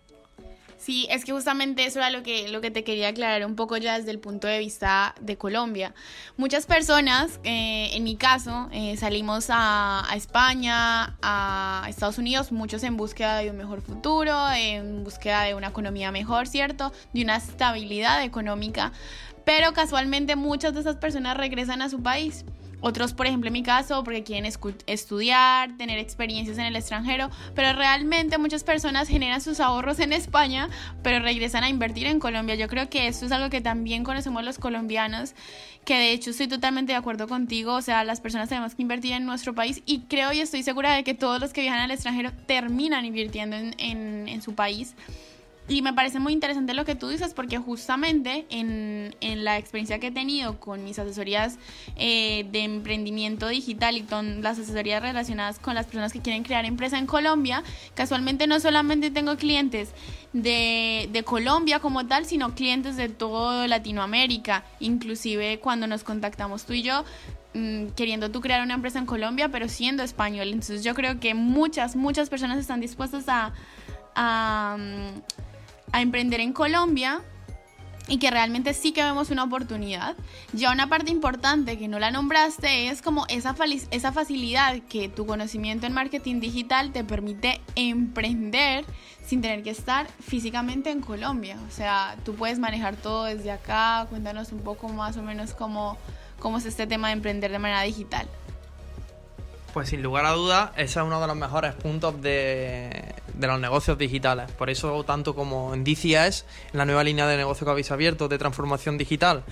Sí, 0.89 1.05
es 1.11 1.23
que 1.23 1.33
justamente 1.33 1.85
eso 1.85 1.99
era 1.99 2.09
lo 2.09 2.23
que, 2.23 2.47
lo 2.49 2.61
que 2.61 2.71
te 2.71 2.83
quería 2.83 3.09
aclarar 3.09 3.45
un 3.45 3.55
poco 3.55 3.77
ya 3.77 3.99
desde 3.99 4.09
el 4.09 4.17
punto 4.17 4.47
de 4.47 4.57
vista 4.57 5.13
de 5.21 5.37
Colombia. 5.37 5.93
Muchas 6.35 6.65
personas, 6.65 7.39
eh, 7.43 7.91
en 7.93 8.03
mi 8.03 8.15
caso, 8.15 8.69
eh, 8.71 8.97
salimos 8.97 9.49
a, 9.51 10.03
España, 10.15 11.15
a 11.21 11.85
Estados 11.87 12.17
Unidos, 12.17 12.51
muchos 12.51 12.81
en 12.81 12.97
búsqueda 12.97 13.37
de 13.37 13.51
un 13.51 13.57
mejor 13.57 13.83
futuro, 13.83 14.35
en 14.51 15.03
búsqueda 15.03 15.43
de 15.43 15.53
una 15.53 15.67
economía 15.67 16.11
mejor, 16.11 16.47
¿cierto? 16.47 16.91
De 17.13 17.21
una 17.21 17.35
estabilidad 17.35 18.23
económica. 18.23 18.91
Pero 19.45 19.73
casualmente 19.73 20.35
muchas 20.35 20.73
de 20.73 20.79
esas 20.79 20.95
personas 20.95 21.37
regresan 21.37 21.83
a 21.83 21.89
su 21.89 22.01
país. 22.01 22.45
Otros, 22.81 23.13
por 23.13 23.27
ejemplo, 23.27 23.47
en 23.47 23.53
mi 23.53 23.63
caso, 23.63 24.03
porque 24.03 24.23
quieren 24.23 24.51
estudiar, 24.85 25.75
tener 25.77 25.99
experiencias 25.99 26.57
en 26.57 26.65
el 26.65 26.75
extranjero, 26.75 27.29
pero 27.53 27.73
realmente 27.77 28.37
muchas 28.37 28.63
personas 28.63 29.07
generan 29.07 29.41
sus 29.41 29.59
ahorros 29.59 29.99
en 29.99 30.13
España, 30.13 30.69
pero 31.03 31.19
regresan 31.19 31.63
a 31.63 31.69
invertir 31.69 32.07
en 32.07 32.19
Colombia. 32.19 32.55
Yo 32.55 32.67
creo 32.67 32.89
que 32.89 33.07
esto 33.07 33.25
es 33.25 33.31
algo 33.31 33.49
que 33.49 33.61
también 33.61 34.03
conocemos 34.03 34.43
los 34.43 34.57
colombianos, 34.59 35.33
que 35.83 35.95
de 35.95 36.11
hecho 36.11 36.29
estoy 36.29 36.47
totalmente 36.47 36.93
de 36.93 36.97
acuerdo 36.97 37.27
contigo, 37.27 37.73
o 37.73 37.81
sea, 37.81 38.03
las 38.03 38.21
personas 38.21 38.49
tenemos 38.49 38.75
que 38.75 38.81
invertir 38.81 39.13
en 39.13 39.25
nuestro 39.25 39.53
país 39.53 39.81
y 39.85 40.01
creo 40.01 40.31
y 40.31 40.39
estoy 40.39 40.63
segura 40.63 40.93
de 40.93 41.03
que 41.03 41.13
todos 41.13 41.41
los 41.41 41.51
que 41.51 41.61
viajan 41.61 41.81
al 41.81 41.91
extranjero 41.91 42.31
terminan 42.45 43.05
invirtiendo 43.05 43.55
en, 43.55 43.75
en, 43.77 44.27
en 44.27 44.41
su 44.41 44.55
país. 44.55 44.95
Y 45.69 45.83
me 45.83 45.93
parece 45.93 46.19
muy 46.19 46.33
interesante 46.33 46.73
lo 46.73 46.83
que 46.83 46.95
tú 46.95 47.09
dices 47.09 47.35
porque 47.35 47.59
justamente 47.59 48.47
en, 48.49 49.15
en 49.21 49.43
la 49.43 49.59
experiencia 49.59 49.99
que 49.99 50.07
he 50.07 50.11
tenido 50.11 50.59
con 50.59 50.83
mis 50.83 50.97
asesorías 50.97 51.59
eh, 51.95 52.47
de 52.51 52.63
emprendimiento 52.63 53.47
digital 53.47 53.95
y 53.95 54.01
con 54.01 54.41
las 54.41 54.57
asesorías 54.57 55.03
relacionadas 55.03 55.59
con 55.59 55.75
las 55.75 55.85
personas 55.85 56.11
que 56.11 56.21
quieren 56.21 56.43
crear 56.43 56.65
empresa 56.65 56.97
en 56.97 57.05
Colombia, 57.05 57.63
casualmente 57.93 58.47
no 58.47 58.59
solamente 58.59 59.11
tengo 59.11 59.37
clientes 59.37 59.89
de, 60.33 61.07
de 61.11 61.23
Colombia 61.23 61.79
como 61.79 62.07
tal, 62.07 62.25
sino 62.25 62.55
clientes 62.55 62.97
de 62.97 63.07
toda 63.07 63.67
Latinoamérica. 63.67 64.63
Inclusive 64.79 65.59
cuando 65.59 65.85
nos 65.85 66.03
contactamos 66.03 66.65
tú 66.65 66.73
y 66.73 66.81
yo, 66.81 67.05
mm, 67.53 67.89
queriendo 67.95 68.31
tú 68.31 68.41
crear 68.41 68.63
una 68.63 68.73
empresa 68.73 68.97
en 68.97 69.05
Colombia, 69.05 69.49
pero 69.49 69.69
siendo 69.69 70.01
español. 70.01 70.47
Entonces 70.47 70.83
yo 70.83 70.95
creo 70.95 71.19
que 71.19 71.35
muchas, 71.35 71.95
muchas 71.95 72.27
personas 72.27 72.57
están 72.57 72.79
dispuestas 72.81 73.25
a, 73.27 73.53
a, 74.15 74.77
mm, 74.79 75.39
emprender 76.01 76.39
en 76.39 76.53
Colombia 76.53 77.21
y 78.09 78.17
que 78.17 78.31
realmente 78.31 78.73
sí 78.73 78.91
que 78.91 79.03
vemos 79.03 79.29
una 79.29 79.43
oportunidad. 79.43 80.15
Ya 80.51 80.71
una 80.71 80.89
parte 80.89 81.11
importante 81.11 81.77
que 81.77 81.87
no 81.87 81.99
la 81.99 82.11
nombraste 82.11 82.87
es 82.87 83.01
como 83.01 83.25
esa, 83.29 83.55
esa 83.91 84.11
facilidad 84.11 84.79
que 84.89 85.09
tu 85.09 85.25
conocimiento 85.25 85.85
en 85.85 85.93
marketing 85.93 86.39
digital 86.39 86.91
te 86.91 87.03
permite 87.03 87.61
emprender 87.75 88.85
sin 89.25 89.41
tener 89.41 89.61
que 89.61 89.69
estar 89.69 90.07
físicamente 90.19 90.89
en 90.89 91.01
Colombia. 91.01 91.57
O 91.67 91.71
sea, 91.71 92.15
tú 92.25 92.33
puedes 92.33 92.57
manejar 92.57 92.95
todo 92.95 93.25
desde 93.25 93.51
acá. 93.51 94.07
Cuéntanos 94.09 94.51
un 94.51 94.59
poco 94.59 94.89
más 94.89 95.15
o 95.17 95.21
menos 95.21 95.53
cómo, 95.53 95.97
cómo 96.39 96.57
es 96.57 96.65
este 96.65 96.87
tema 96.87 97.09
de 97.09 97.13
emprender 97.13 97.51
de 97.51 97.59
manera 97.59 97.83
digital. 97.83 98.27
Pues 99.71 99.89
sin 99.89 100.01
lugar 100.01 100.25
a 100.25 100.31
dudas, 100.31 100.71
ese 100.77 100.99
es 100.99 101.05
uno 101.05 101.21
de 101.21 101.27
los 101.27 101.35
mejores 101.35 101.75
puntos 101.75 102.19
de, 102.23 103.13
los 103.47 103.59
negocios 103.59 103.97
digitales. 103.97 104.51
Por 104.51 104.69
eso, 104.69 105.03
tanto 105.03 105.35
como 105.35 105.73
en 105.73 105.83
DCS, 105.83 106.45
la 106.73 106.85
nueva 106.85 107.03
línea 107.03 107.27
de 107.27 107.37
negocio 107.37 107.65
que 107.65 107.71
habéis 107.71 107.91
abierto 107.91 108.27
de 108.27 108.37
transformación 108.37 108.97
digital, 108.97 109.43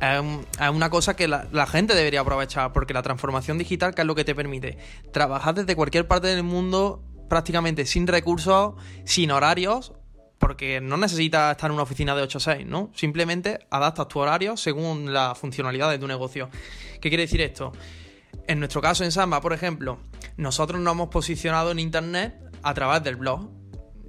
es, 0.00 0.70
una 0.70 0.90
cosa 0.90 1.16
que 1.16 1.28
la, 1.28 1.66
gente 1.66 1.94
debería 1.94 2.20
aprovechar, 2.20 2.72
porque 2.72 2.94
la 2.94 3.02
transformación 3.02 3.58
digital, 3.58 3.94
¿qué 3.94 4.02
es 4.02 4.06
lo 4.06 4.14
que 4.14 4.24
te 4.24 4.34
permite? 4.34 4.78
Trabajar 5.12 5.54
desde 5.54 5.76
cualquier 5.76 6.06
parte 6.06 6.28
del 6.28 6.42
mundo 6.42 7.02
prácticamente 7.28 7.86
sin 7.86 8.06
recursos, 8.06 8.74
sin 9.04 9.30
horarios, 9.30 9.92
porque 10.38 10.80
no 10.80 10.96
necesitas 10.96 11.52
estar 11.52 11.70
en 11.70 11.74
una 11.74 11.84
oficina 11.84 12.14
de 12.14 12.22
8 12.22 12.38
a 12.38 12.40
6, 12.40 12.66
¿no? 12.66 12.90
Simplemente 12.94 13.60
adaptas 13.70 14.08
tu 14.08 14.18
horario 14.18 14.56
según 14.56 15.12
la 15.12 15.34
funcionalidad 15.34 15.90
de 15.90 15.98
tu 15.98 16.06
negocio. 16.06 16.50
¿Qué 17.00 17.08
quiere 17.08 17.22
decir 17.22 17.40
esto? 17.40 17.72
En 18.46 18.58
nuestro 18.58 18.82
caso 18.82 19.04
en 19.04 19.12
Samba, 19.12 19.40
por 19.40 19.52
ejemplo, 19.52 19.98
nosotros 20.36 20.80
nos 20.80 20.92
hemos 20.92 21.08
posicionado 21.08 21.70
en 21.70 21.78
Internet 21.78 22.34
a 22.64 22.74
través 22.74 23.02
del 23.02 23.16
blog. 23.16 23.50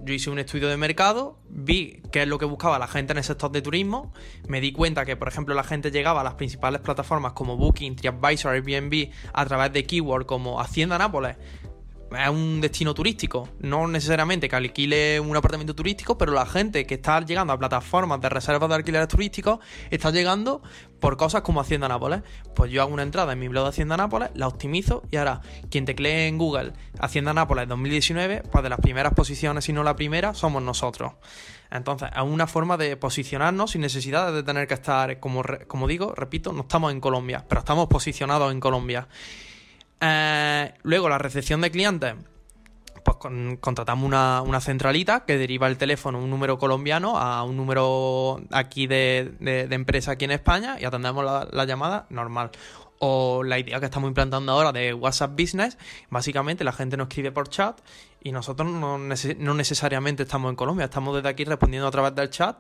Yo 0.03 0.13
hice 0.13 0.29
un 0.29 0.39
estudio 0.39 0.67
de 0.67 0.77
mercado, 0.77 1.39
vi 1.49 2.01
qué 2.11 2.21
es 2.23 2.27
lo 2.27 2.37
que 2.37 2.45
buscaba 2.45 2.77
la 2.77 2.87
gente 2.87 3.13
en 3.13 3.17
el 3.17 3.23
sector 3.23 3.51
de 3.51 3.61
turismo, 3.61 4.13
me 4.47 4.61
di 4.61 4.71
cuenta 4.71 5.03
que, 5.03 5.15
por 5.15 5.27
ejemplo, 5.27 5.55
la 5.55 5.63
gente 5.63 5.89
llegaba 5.89 6.21
a 6.21 6.23
las 6.23 6.35
principales 6.35 6.81
plataformas 6.81 7.33
como 7.33 7.57
Booking, 7.57 7.95
TripAdvisor, 7.95 8.53
Airbnb 8.53 9.09
a 9.33 9.45
través 9.47 9.73
de 9.73 9.83
keyword 9.83 10.27
como 10.27 10.61
Hacienda 10.61 10.99
Nápoles, 10.99 11.37
es 12.11 12.29
un 12.29 12.61
destino 12.61 12.93
turístico. 12.93 13.49
No 13.59 13.87
necesariamente 13.87 14.47
que 14.47 14.55
alquile 14.55 15.19
un 15.19 15.35
apartamento 15.35 15.75
turístico, 15.75 16.17
pero 16.17 16.33
la 16.33 16.45
gente 16.45 16.85
que 16.85 16.95
está 16.95 17.19
llegando 17.21 17.53
a 17.53 17.57
plataformas 17.57 18.21
de 18.21 18.29
reservas 18.29 18.69
de 18.69 18.75
alquileres 18.75 19.07
turísticos 19.07 19.59
está 19.89 20.11
llegando 20.11 20.61
por 20.99 21.17
cosas 21.17 21.41
como 21.41 21.61
Hacienda 21.61 21.87
Nápoles. 21.87 22.21
Pues 22.55 22.71
yo 22.71 22.81
hago 22.81 22.93
una 22.93 23.03
entrada 23.03 23.33
en 23.33 23.39
mi 23.39 23.47
blog 23.47 23.63
de 23.63 23.69
Hacienda 23.69 23.97
Nápoles, 23.97 24.29
la 24.35 24.47
optimizo 24.47 25.03
y 25.11 25.17
ahora 25.17 25.41
quien 25.69 25.85
teclee 25.85 26.27
en 26.27 26.37
Google 26.37 26.73
Hacienda 26.99 27.33
Nápoles 27.33 27.67
2019, 27.67 28.43
pues 28.51 28.63
de 28.63 28.69
las 28.69 28.79
primeras 28.79 29.13
posiciones, 29.13 29.65
si 29.65 29.73
no 29.73 29.83
la 29.83 29.95
primera, 29.95 30.33
somos 30.33 30.61
nosotros. 30.61 31.13
Entonces, 31.71 32.09
es 32.15 32.21
una 32.21 32.47
forma 32.47 32.77
de 32.77 32.95
posicionarnos 32.95 33.71
sin 33.71 33.81
necesidad 33.81 34.31
de 34.31 34.43
tener 34.43 34.67
que 34.67 34.75
estar, 34.75 35.19
como, 35.19 35.43
como 35.67 35.87
digo, 35.87 36.13
repito, 36.15 36.53
no 36.53 36.61
estamos 36.61 36.91
en 36.91 37.01
Colombia, 37.01 37.43
pero 37.47 37.59
estamos 37.59 37.87
posicionados 37.87 38.51
en 38.51 38.59
Colombia. 38.59 39.07
Eh, 40.01 40.73
luego, 40.84 41.10
la 41.10 41.17
recepción 41.17 41.62
de 41.62 41.71
clientes. 41.71 42.15
Pues 43.03 43.17
contratamos 43.60 44.08
una, 44.08 44.62
centralita 44.62 45.25
que 45.25 45.38
deriva 45.38 45.67
el 45.67 45.77
teléfono, 45.77 46.17
un 46.17 46.29
número 46.31 46.58
colombiano, 46.58 47.19
a 47.19 47.43
un 47.43 47.55
número 47.55 48.41
aquí 48.51 48.88
de, 48.88 49.36
empresa 49.69 50.13
aquí 50.13 50.25
en 50.25 50.31
España 50.31 50.77
y 50.79 50.86
atendemos 50.86 51.23
la, 51.23 51.47
la 51.51 51.65
llamada 51.65 52.08
normal 52.10 52.49
o 52.99 53.43
la 53.43 53.60
idea 53.60 53.79
que 53.79 53.86
estamos 53.86 54.08
implantando 54.08 54.51
ahora 54.51 54.71
de 54.71 54.93
WhatsApp 54.93 55.39
Business, 55.39 55.77
básicamente 56.10 56.63
la 56.63 56.71
gente 56.71 56.97
nos 56.97 57.08
escribe 57.08 57.31
por 57.31 57.49
chat 57.49 57.79
y 58.21 58.31
nosotros 58.31 58.69
no, 58.69 58.97
no, 58.97 59.53
necesariamente 59.53 60.23
estamos 60.23 60.49
en 60.49 60.55
Colombia, 60.55 60.86
estamos 60.86 61.15
desde 61.15 61.29
aquí 61.29 61.43
respondiendo 61.43 61.88
a 61.88 61.91
través 61.91 62.15
del 62.15 62.29
chat 62.29 62.58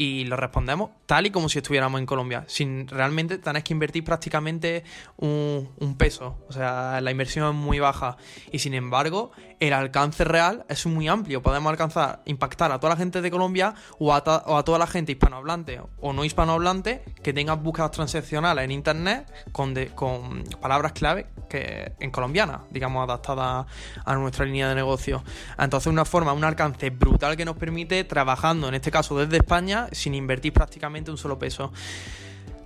y 0.00 0.24
lo 0.26 0.36
respondemos 0.36 0.90
tal 1.06 1.26
y 1.26 1.30
como 1.30 1.48
si 1.48 1.58
estuviéramos 1.58 1.98
en 1.98 2.06
Colombia, 2.06 2.44
sin 2.48 2.86
realmente 2.86 3.38
tener 3.38 3.64
que 3.64 3.72
invertir 3.72 4.04
prácticamente 4.04 4.84
un, 5.16 5.96
peso. 5.96 6.36
O 6.48 6.52
sea, 6.52 7.00
la 7.00 7.10
inversión 7.10 7.48
es 7.48 7.54
muy 7.54 7.80
baja 7.80 8.18
y 8.52 8.58
sin 8.58 8.74
embargo 8.74 9.32
el 9.58 9.72
alcance 9.72 10.22
real 10.22 10.66
es 10.68 10.84
muy 10.84 11.08
amplio. 11.08 11.42
Podemos 11.42 11.70
alcanzar, 11.70 12.20
impactar 12.26 12.70
a 12.70 12.78
toda 12.78 12.92
la 12.92 12.98
gente 12.98 13.22
de 13.22 13.30
Colombia 13.30 13.74
o 13.98 14.14
a, 14.14 14.22
toda 14.22 14.78
la 14.78 14.86
gente 14.86 15.12
hispanohablante 15.12 15.80
o 16.00 16.12
no 16.12 16.24
hispanohablante 16.24 17.02
que 17.22 17.32
tenga 17.32 17.54
búsquedas 17.54 17.90
transaccionales 17.90 18.64
en 18.64 18.70
Internet 18.70 19.32
con, 19.50 19.74
con 19.94 20.44
palabras 20.60 20.92
clave 20.92 21.26
que 21.48 21.92
en 21.98 22.10
colombiana, 22.10 22.64
digamos, 22.70 23.02
adaptadas 23.02 23.66
a 24.04 24.14
nuestra 24.14 24.44
línea 24.44 24.68
de 24.68 24.74
negocio. 24.74 25.24
Entonces, 25.58 25.90
una 25.90 26.04
forma, 26.04 26.34
un 26.34 26.44
alcance 26.44 26.90
brutal 26.90 27.36
que 27.36 27.46
nos 27.46 27.56
permite, 27.56 28.04
trabajando 28.04 28.68
en 28.68 28.74
este 28.74 28.90
caso 28.90 29.18
desde 29.18 29.38
España, 29.38 29.87
sin 29.92 30.14
invertir 30.14 30.52
prácticamente 30.52 31.10
un 31.10 31.18
solo 31.18 31.38
peso. 31.38 31.72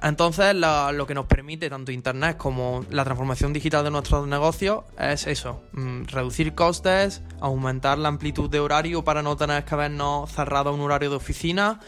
Entonces, 0.02 0.52
lo, 0.56 1.06
que 1.06 1.14
nos 1.14 1.26
permite 1.26 1.70
tanto 1.70 1.92
Internet 1.92 2.37
como 2.37 2.85
la 2.90 3.04
transformación 3.04 3.52
digital 3.52 3.85
de 3.85 3.92
nuestros 3.92 4.26
negocios 4.26 4.82
es 4.98 5.28
eso, 5.28 5.62
mm, 5.72 6.04
reducir 6.06 6.54
costes, 6.54 7.22
aumentar 7.40 7.98
la 7.98 8.08
amplitud 8.08 8.50
de 8.50 8.58
horario 8.58 9.04
para 9.04 9.22
no 9.22 9.37
tener 9.37 9.64
que 9.64 9.74
habernos 9.74 10.32
cerrado 10.32 10.74
un 10.74 10.80
horario 10.80 11.11
de 11.11 11.16
oficina 11.16 11.78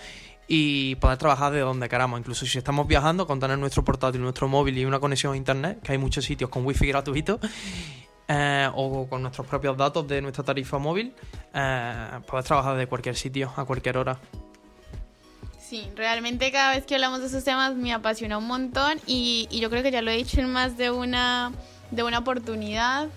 y 0.46 0.94
poder 0.96 1.18
trabajar 1.18 1.52
de 1.52 1.60
donde 1.60 1.88
queramos. 1.88 2.20
Incluso 2.20 2.46
si 2.46 2.56
estamos 2.56 2.86
viajando, 2.86 3.26
con 3.26 3.40
tener 3.40 3.58
nuestro 3.58 3.84
portátil, 3.84 4.20
nuestro 4.20 4.46
móvil 4.46 4.78
y 4.78 4.84
una 4.84 5.00
conexión 5.00 5.32
a 5.32 5.36
Internet, 5.36 5.80
que 5.82 5.90
hay 5.90 5.98
muchos 5.98 6.24
sitios 6.24 6.50
con 6.50 6.64
wifi 6.64 6.86
gratuito, 6.86 7.40
eh, 8.28 8.70
o 8.74 9.08
con 9.08 9.22
nuestros 9.22 9.46
propios 9.46 9.76
datos 9.76 10.06
de 10.06 10.22
nuestra 10.22 10.44
tarifa 10.44 10.78
móvil, 10.78 11.14
eh, 11.52 12.20
poder 12.28 12.44
trabajar 12.44 12.76
de 12.76 12.86
cualquier 12.86 13.16
sitio, 13.16 13.52
a 13.56 13.64
cualquier 13.64 13.98
hora. 13.98 14.20
Sí, 15.66 15.88
realmente 15.96 16.52
cada 16.52 16.74
vez 16.74 16.84
que 16.84 16.94
hablamos 16.94 17.20
de 17.20 17.28
esos 17.28 17.42
temas 17.42 17.74
me 17.74 17.94
apasiona 17.94 18.36
un 18.36 18.46
montón 18.46 19.00
y, 19.06 19.48
yo 19.50 19.70
creo 19.70 19.82
que 19.82 19.90
ya 19.90 20.02
lo 20.02 20.10
he 20.10 20.16
dicho 20.16 20.40
en 20.40 20.52
más 20.52 20.76
de 20.76 20.90
una, 20.90 21.52
de 21.90 22.02
una 22.02 22.18
oportunidad. 22.18 23.08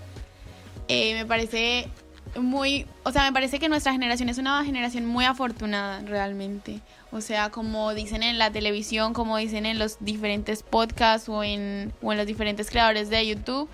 Eh, 0.88 1.14
me 1.16 1.26
parece 1.26 1.90
muy, 2.38 2.86
o 3.04 3.12
sea, 3.12 3.24
me 3.24 3.34
parece 3.34 3.60
que 3.60 3.68
nuestra 3.68 3.92
generación 3.92 4.30
es 4.30 4.38
una 4.38 4.64
generación 4.64 5.06
muy 5.06 5.26
afortunada 5.26 6.00
realmente. 6.04 6.80
O 7.12 7.20
sea, 7.20 7.50
como 7.50 7.94
dicen 7.94 8.24
en 8.24 8.38
la 8.38 8.50
televisión, 8.50 9.12
como 9.12 9.36
dicen 9.36 9.66
en 9.66 9.78
los 9.78 9.98
diferentes 10.00 10.64
podcasts 10.64 11.28
o 11.28 11.44
en, 11.44 11.92
o 12.02 12.14
en 12.14 12.18
los 12.18 12.28
diferentes 12.28 12.70
creadores 12.70 13.10
de 13.10 13.28
YouTube, 13.28 13.70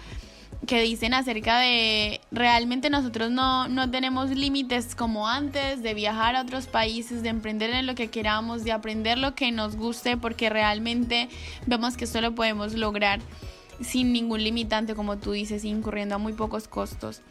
que 0.65 0.81
dicen 0.81 1.13
acerca 1.13 1.59
de 1.59 2.21
realmente 2.31 2.89
nosotros 2.89 3.31
no, 3.31 3.67
no 3.67 3.89
tenemos 3.89 4.29
límites 4.29 4.95
como 4.95 5.27
antes 5.27 5.83
de 5.83 5.93
viajar 5.93 6.35
a 6.35 6.41
otros 6.41 6.67
países, 6.67 7.21
de 7.21 7.29
emprender 7.29 7.71
en 7.71 7.85
lo 7.85 7.95
que 7.95 8.09
queramos, 8.09 8.63
de 8.63 8.71
aprender 8.71 9.17
lo 9.17 9.35
que 9.35 9.51
nos 9.51 9.75
guste, 9.75 10.15
porque 10.15 10.49
realmente 10.49 11.29
vemos 11.65 11.97
que 11.97 12.05
esto 12.05 12.21
lo 12.21 12.33
podemos 12.33 12.73
lograr 12.73 13.19
sin 13.81 14.13
ningún 14.13 14.43
limitante, 14.43 14.95
como 14.95 15.17
tú 15.17 15.31
dices, 15.31 15.65
incurriendo 15.65 16.15
a 16.15 16.17
muy 16.17 16.33
pocos 16.33 16.67
costos. 16.67 17.21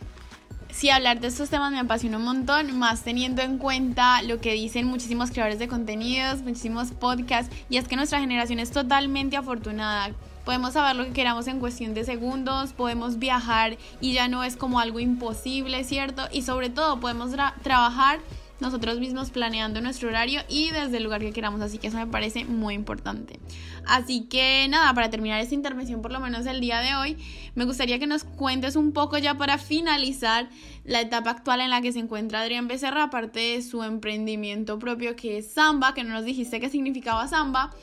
Sí, 0.71 0.89
hablar 0.89 1.21
de 1.21 1.29
estos 1.29 1.51
temas 1.51 1.71
me 1.71 1.79
apasiona 1.79 2.17
un 2.17 2.25
montón, 2.25 2.79
más 2.79 3.03
teniendo 3.03 3.43
en 3.43 3.59
cuenta 3.59 4.23
lo 4.23 4.41
que 4.41 4.55
dicen 4.55 4.87
muchísimos 4.87 5.31
creadores 5.31 5.59
de 5.59 5.69
contenidos, 5.69 6.43
muchísimos 6.43 6.93
podcasts, 6.93 7.55
y 7.69 7.77
es 7.77 7.89
que 7.89 7.97
nuestra 7.97 8.21
generación 8.21 8.59
es 8.59 8.71
totalmente 8.71 9.37
afortunada 9.37 10.13
podemos 10.45 10.73
saber 10.75 10.97
lo 10.97 11.05
que 11.05 11.13
queramos 11.13 11.47
en 11.47 11.61
cuestión 11.61 11.95
de 11.95 12.05
segundos, 12.05 12.73
podemos 12.73 13.19
viajar 13.19 13.79
y 14.01 14.13
ya 14.13 14.29
no 14.29 14.45
es 14.45 14.57
como 14.57 14.81
algo 14.81 15.01
imposible, 15.01 15.85
¿cierto? 15.85 16.23
Y 16.33 16.43
sobre 16.43 16.71
todo 16.71 17.01
podemos 17.01 17.33
trabajar 17.63 18.21
nosotros 18.61 19.01
mismos 19.01 19.31
planeando 19.31 19.81
nuestro 19.81 20.09
horario 20.09 20.41
y 20.49 20.71
desde 20.71 20.99
el 20.99 21.03
lugar 21.03 21.21
que 21.21 21.33
queramos, 21.33 21.61
así 21.61 21.79
que 21.79 21.89
eso 21.89 21.97
me 21.97 22.07
parece 22.07 22.45
muy 22.45 22.75
importante. 22.75 23.41
Así 23.85 24.23
que 24.23 24.67
nada, 24.69 24.95
para 24.95 25.11
terminar 25.11 25.41
esta 25.41 25.57
intervención, 25.57 26.01
por 26.01 26.13
lo 26.13 26.21
menos 26.21 26.47
el 26.47 26.61
día 26.61 26.79
de 26.79 26.95
hoy, 26.95 27.17
me 27.57 27.65
gustaría 27.65 27.99
que 27.99 28.07
nos 28.07 28.23
cuentes 28.23 28.77
un 28.77 28.93
poco 28.93 29.19
ya 29.19 29.37
para 29.37 29.59
finalizar 29.59 30.49
la 30.85 31.01
etapa 31.01 31.31
actual 31.31 31.61
en 31.61 31.71
la 31.71 31.83
que 31.83 31.93
se 31.93 31.99
encuentra 31.99 32.41
Adrián 32.41 32.69
Becerra, 32.69 33.05
aparte 33.05 33.41
de 33.41 33.63
su 33.63 33.83
emprendimiento 33.83 34.79
propio 34.79 35.17
que 35.17 35.39
es 35.39 35.51
Samba, 35.53 35.93
que 35.93 36.05
no 36.05 36.11
nos 36.11 36.25
dijiste 36.25 36.61
qué 36.61 36.69
significaba 36.69 37.27
Samba 37.27 37.75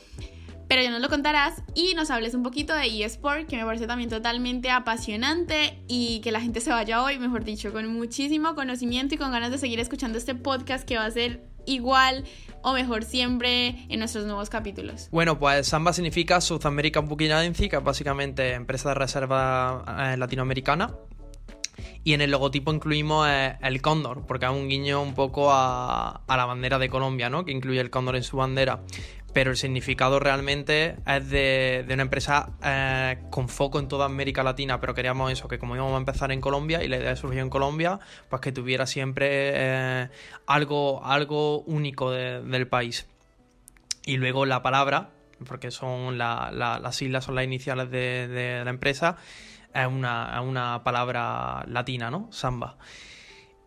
pero 0.70 0.84
ya 0.84 0.92
nos 0.92 1.02
lo 1.02 1.10
contarás 1.10 1.64
y 1.74 1.96
nos 1.96 2.12
hables 2.12 2.36
un 2.36 2.44
poquito 2.44 2.74
de 2.76 3.04
eSport, 3.04 3.48
que 3.48 3.58
me 3.58 3.66
parece 3.66 3.88
también 3.88 4.10
totalmente 4.10 4.70
apasionante 4.70 5.82
y 5.88 6.22
que 6.22 6.32
la 6.32 6.40
gente 6.40 6.62
se 6.62 6.70
vaya 6.70 7.04
hoy, 7.04 7.18
mejor 7.18 7.44
dicho, 7.44 7.74
con 7.74 7.88
muchísimo 7.88 8.54
conocimiento 8.54 9.16
y 9.16 9.18
con 9.18 9.32
ganas 9.32 9.50
de 9.50 9.58
seguir 9.58 9.80
escuchando 9.80 10.20
este 10.20 10.36
podcast 10.36 10.88
que 10.88 10.96
va 10.96 11.06
a 11.06 11.12
ser 11.12 11.44
igual 11.66 12.24
o 12.62 12.74
mejor 12.74 13.04
siempre 13.04 13.88
en 13.90 13.98
nuestros 13.98 14.26
nuevos 14.26 14.52
capítulos. 14.52 15.10
Bueno, 15.12 15.40
pues 15.40 15.68
Samba 15.68 15.92
significa 15.92 16.40
South 16.40 16.66
American 16.66 17.08
Booking 17.08 17.32
Agency, 17.32 17.68
que 17.68 17.78
es 17.78 17.84
básicamente 17.84 18.54
empresa 18.54 18.90
de 18.90 18.96
reserva 18.96 19.84
eh, 20.14 20.18
latinoamericana. 20.18 20.96
Y 22.04 22.14
en 22.14 22.22
el 22.22 22.32
logotipo 22.32 22.74
incluimos 22.74 23.28
eh, 23.30 23.58
el 23.62 23.82
cóndor, 23.82 24.26
porque 24.26 24.46
es 24.46 24.52
un 24.52 24.68
guiño 24.68 25.02
un 25.02 25.14
poco 25.14 25.52
a, 25.52 26.22
a, 26.28 26.38
la 26.38 26.46
bandera 26.46 26.78
de 26.78 26.90
Colombia, 26.90 27.30
¿no? 27.30 27.46
Que 27.46 27.52
incluye 27.52 27.80
el 27.80 27.90
cóndor 27.90 28.16
en 28.16 28.24
su 28.24 28.38
bandera. 28.38 28.82
Pero 29.34 29.52
el 29.52 29.58
significado 29.58 30.20
realmente 30.20 30.98
es 31.06 31.30
de, 31.30 31.86
una 31.92 32.02
empresa 32.02 32.52
eh, 32.64 33.18
con 33.30 33.50
foco 33.50 33.80
en 33.80 33.88
toda 33.88 34.06
América 34.06 34.44
Latina, 34.44 34.80
pero 34.80 34.94
queríamos 34.94 35.32
eso, 35.32 35.48
que 35.48 35.60
como 35.60 35.76
íbamos 35.76 35.94
a 35.94 35.98
empezar 35.98 36.32
en 36.32 36.42
Colombia 36.42 36.84
y 36.84 36.88
la 36.88 36.98
idea 36.98 37.16
surgió 37.16 37.42
en 37.42 37.50
Colombia, 37.50 38.00
pues 38.30 38.42
que 38.42 38.52
tuviera 38.52 38.86
siempre 38.86 39.28
eh, 39.30 40.10
algo, 40.48 41.06
algo 41.06 41.62
único 41.62 42.12
del 42.12 42.68
país. 42.68 43.08
Y 44.06 44.18
luego 44.18 44.46
la 44.46 44.62
palabra, 44.62 45.12
porque 45.46 45.72
son 45.72 46.18
las 46.18 47.02
islas, 47.02 47.26
son 47.26 47.36
las 47.36 47.44
iniciales 47.44 47.92
de, 47.92 48.62
la 48.64 48.70
empresa, 48.70 49.18
es 49.74 49.88
una, 49.88 50.34
es 50.36 50.48
una 50.48 50.84
palabra 50.84 51.64
latina, 51.68 52.10
¿no? 52.10 52.28
Samba. 52.32 52.78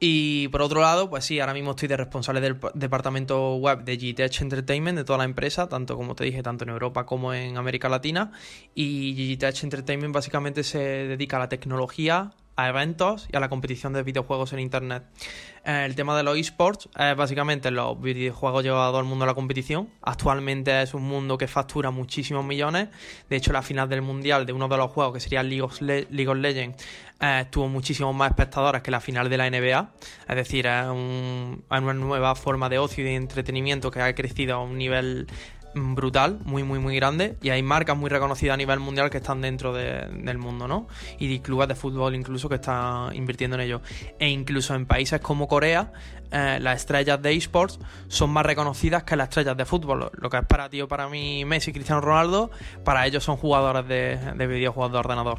Y 0.05 0.49
por 0.49 0.63
otro 0.63 0.81
lado, 0.81 1.09
pues 1.09 1.25
sí, 1.25 1.39
ahora 1.39 1.55
mismo 1.55 1.71
estoy 1.71 1.87
de 1.87 1.97
responsable 1.97 2.41
del 2.41 2.59
departamento 2.75 3.55
web 3.55 3.85
de 3.85 3.97
GTech 3.97 4.41
Entertainment, 4.41 4.99
de 4.99 5.05
toda 5.05 5.19
la 5.19 5.25
empresa, 5.25 5.69
tanto 5.69 5.97
como 5.97 6.17
te 6.17 6.25
dije, 6.25 6.43
tanto 6.43 6.65
en 6.65 6.71
Europa 6.71 7.07
como 7.07 7.33
en 7.33 7.57
América 7.57 7.89
Latina. 7.89 8.33
Y 8.75 9.37
GTech 9.37 9.63
Entertainment 9.63 10.13
básicamente 10.13 10.65
se 10.65 10.81
dedica 10.81 11.37
a 11.37 11.41
la 11.41 11.49
tecnología, 11.49 12.33
a 12.57 12.69
eventos 12.69 13.29
y 13.33 13.37
a 13.37 13.41
la 13.41 13.49
competición 13.49 13.93
de 13.93 14.03
videojuegos 14.03 14.53
en 14.53 14.61
Internet. 14.61 15.05
Eh, 15.65 15.85
el 15.87 15.95
tema 15.95 16.17
de 16.17 16.23
los 16.23 16.37
esports 16.37 16.89
es 16.99 17.17
básicamente 17.17 17.71
los 17.71 18.01
videojuegos 18.01 18.65
llevan 18.65 18.83
a 18.83 18.89
todo 18.89 19.01
el 19.01 19.07
mundo 19.07 19.25
a 19.25 19.29
la 19.29 19.35
competición. 19.35 19.89
Actualmente 20.03 20.83
es 20.83 20.93
un 20.95 21.03
mundo 21.03 21.39
que 21.39 21.47
factura 21.47 21.91
muchísimos 21.91 22.45
millones. 22.45 22.89
De 23.29 23.37
hecho, 23.37 23.53
la 23.53 23.63
final 23.63 23.89
del 23.89 24.03
Mundial 24.03 24.45
de 24.45 24.53
uno 24.53 24.69
de 24.69 24.77
los 24.77 24.91
juegos, 24.91 25.15
que 25.15 25.21
sería 25.21 25.43
League 25.43 25.63
of, 25.63 25.81
Legends, 25.81 26.85
eh, 27.21 27.47
tuvo 27.51 27.69
muchísimos 27.69 28.15
más 28.15 28.31
espectadores 28.31 28.83
que 28.83 28.91
la 28.91 29.01
final 29.01 29.31
de 29.31 29.37
la 29.37 29.49
NBA. 29.49 29.93
Es 30.29 30.37
decir, 30.37 30.67
es 30.67 30.87
una 30.89 31.95
nueva 31.95 32.35
forma 32.35 32.69
de 32.69 32.79
ocio 32.79 33.05
y 33.05 33.07
de 33.07 33.15
entretenimiento 33.15 33.91
que 33.91 34.01
ha 34.01 34.15
crecido 34.15 34.57
a 34.57 34.63
un 34.63 34.77
nivel 34.77 35.27
brutal, 35.75 36.39
muy, 36.45 36.63
muy, 36.63 36.79
muy 36.79 36.97
grande. 36.97 37.37
Y 37.43 37.51
hay 37.51 37.63
marcas 37.63 37.97
muy 37.97 38.11
reconocidas 38.11 38.55
a 38.55 38.57
nivel 38.57 38.81
mundial 38.81 39.11
que 39.11 39.19
están 39.19 39.41
dentro 39.41 39.73
del 39.73 40.39
mundo, 40.39 40.69
¿no? 40.69 40.89
Y 41.19 41.39
clubes 41.41 41.69
de 41.69 41.75
fútbol 41.75 42.15
incluso 42.15 42.49
que 42.49 42.57
están 42.57 43.15
invirtiendo 43.15 43.57
en 43.57 43.63
ello. 43.63 43.83
E 44.19 44.29
incluso 44.29 44.75
en 44.75 44.87
países 44.87 45.21
como 45.21 45.49
Corea, 45.49 45.93
eh, 46.31 46.59
las 46.61 46.81
estrellas 46.81 47.21
de 47.21 47.35
esports 47.35 47.79
son 48.09 48.31
más 48.31 48.47
reconocidas 48.47 49.05
que 49.05 49.17
las 49.17 49.29
estrellas 49.29 49.57
de 49.57 49.65
fútbol. 49.65 50.11
Lo 50.15 50.31
que 50.31 50.39
es 50.39 50.47
para 50.47 50.69
ti 50.69 50.81
o 50.81 50.89
para 50.89 51.09
mí 51.09 51.45
Messi 51.45 51.73
Cristiano 51.73 52.01
Ronaldo, 52.01 52.51
para 52.85 53.07
ellos 53.07 53.25
son 53.25 53.37
jugadores 53.37 53.87
de 53.87 54.47
videojuegos 54.47 54.93
de 54.93 54.99
ordenador. 54.99 55.39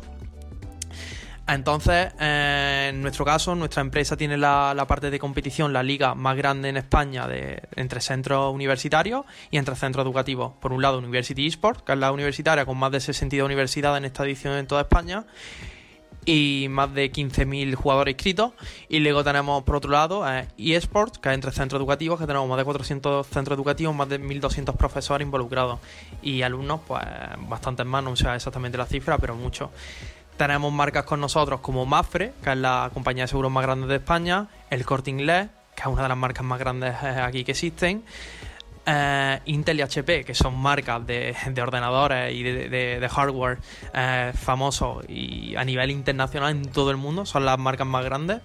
Entonces, 1.48 2.14
eh, 2.20 2.88
en 2.90 3.02
nuestro 3.02 3.26
caso, 3.26 3.54
nuestra 3.54 3.82
empresa 3.82 4.16
tiene 4.16 4.38
la, 4.38 4.86
parte 4.88 5.10
de 5.12 5.20
competición, 5.20 5.74
la 5.74 5.84
liga 5.84 6.16
más 6.16 6.38
grande 6.38 6.70
en 6.70 6.78
España 6.78 7.28
de, 7.28 7.64
entre 7.76 8.00
centros 8.00 8.54
universitarios 8.54 9.26
y 9.52 9.58
entre 9.58 9.76
centros 9.76 10.06
educativos. 10.06 10.54
Por 10.62 10.72
un 10.72 10.82
lado, 10.82 11.00
University 11.00 11.46
Esports, 11.46 11.82
que 11.82 11.92
es 11.94 11.98
la 11.98 12.14
universitaria 12.14 12.66
con 12.66 12.78
más 12.78 12.92
de 12.92 13.02
62 13.02 13.46
universidades 13.46 13.98
en 13.98 14.06
esta 14.06 14.24
edición 14.24 14.54
en 14.54 14.68
toda 14.68 14.82
España 14.82 15.26
y 16.26 16.68
más 16.70 16.94
de 16.94 17.12
15.000 17.12 17.76
jugadores 17.76 18.14
inscritos. 18.14 18.54
Y 18.88 19.00
luego 19.00 19.26
tenemos, 19.26 19.64
por 19.64 19.76
otro 19.76 19.92
lado, 19.92 20.26
eh, 20.26 20.48
eSports, 20.58 21.20
que 21.20 21.28
es 21.28 21.36
entre 21.36 21.52
centros 21.52 21.78
educativos, 21.78 22.22
que 22.22 22.26
tenemos 22.26 22.48
más 22.48 22.58
de 22.58 22.64
400 22.64 23.28
centros 23.28 23.58
educativos, 23.58 23.94
más 23.94 24.08
de 24.08 24.22
1.200 24.22 24.78
profesores 24.78 25.26
involucrados. 25.26 25.82
Y 26.22 26.42
alumnos, 26.42 26.80
pues 26.88 27.04
bastantes 27.50 27.86
más, 27.86 28.02
no 28.02 28.16
sé 28.16 28.34
exactamente 28.34 28.78
la 28.78 28.86
cifra, 28.86 29.18
pero 29.18 29.36
muchos. 29.36 29.70
Tenemos 30.38 30.74
marcas 30.74 31.04
con 31.04 31.20
nosotros 31.20 31.60
como 31.62 31.86
Mafre, 31.86 32.34
que 32.44 32.52
es 32.52 32.58
la 32.58 32.90
compañía 32.94 33.26
de 33.26 33.28
seguros 33.28 33.52
más 33.52 33.64
grande 33.64 33.88
de 33.88 33.96
España, 33.96 34.48
el 34.70 34.86
Corte 34.86 35.12
Inglés, 35.12 35.50
que 35.76 35.82
es 35.82 35.88
una 35.88 36.04
de 36.04 36.10
las 36.10 36.18
marcas 36.18 36.44
más 36.44 36.60
grandes 36.60 36.96
eh, 37.04 37.22
aquí 37.22 37.44
que 37.44 37.52
existen, 37.52 38.04
eh, 38.86 39.40
Intel 39.46 39.80
y 39.80 39.82
HP, 39.84 40.26
que 40.26 40.34
son 40.34 40.58
marcas 40.58 41.06
de, 41.06 41.36
ordenadores 41.62 42.34
y 42.34 42.44
de, 42.44 43.10
hardware 43.10 43.60
eh, 43.94 44.34
famosos 44.36 45.06
y 45.08 45.56
a 45.56 45.64
nivel 45.64 45.92
internacional 45.92 46.52
en 46.52 46.66
todo 46.72 46.92
el 46.92 46.98
mundo, 46.98 47.26
son 47.26 47.46
las 47.46 47.60
marcas 47.60 47.88
más 47.88 48.04
grandes. 48.04 48.42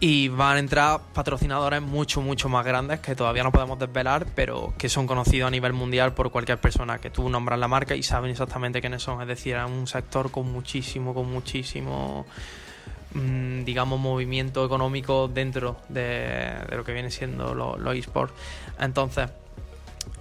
Y 0.00 0.28
van 0.28 0.56
a 0.56 0.58
entrar 0.60 1.00
patrocinadores 1.12 1.82
mucho, 1.82 2.20
mucho 2.20 2.48
más 2.48 2.64
grandes 2.64 3.00
que 3.00 3.16
todavía 3.16 3.42
no 3.42 3.50
podemos 3.50 3.80
desvelar, 3.80 4.26
pero 4.36 4.72
que 4.78 4.88
son 4.88 5.08
conocidos 5.08 5.48
a 5.48 5.50
nivel 5.50 5.72
mundial 5.72 6.14
por 6.14 6.30
cualquier 6.30 6.58
persona 6.58 6.98
que 6.98 7.10
tú 7.10 7.28
nombras 7.28 7.58
la 7.58 7.66
marca 7.66 7.96
y 7.96 8.04
saben 8.04 8.30
exactamente 8.30 8.80
quiénes 8.80 9.02
son. 9.02 9.20
Es 9.22 9.26
decir, 9.26 9.56
es 9.56 9.68
un 9.68 9.88
sector 9.88 10.30
con 10.30 10.52
muchísimo, 10.52 11.14
con 11.14 11.28
muchísimo, 11.28 12.26
mm, 13.14 13.64
digamos, 13.64 13.98
movimiento 13.98 14.64
económico 14.64 15.26
dentro 15.26 15.78
de, 15.88 16.52
lo 16.70 16.84
que 16.84 16.92
viene 16.92 17.10
siendo 17.10 17.54
los 17.54 17.96
esports. 17.96 18.34
Entonces, 18.78 19.28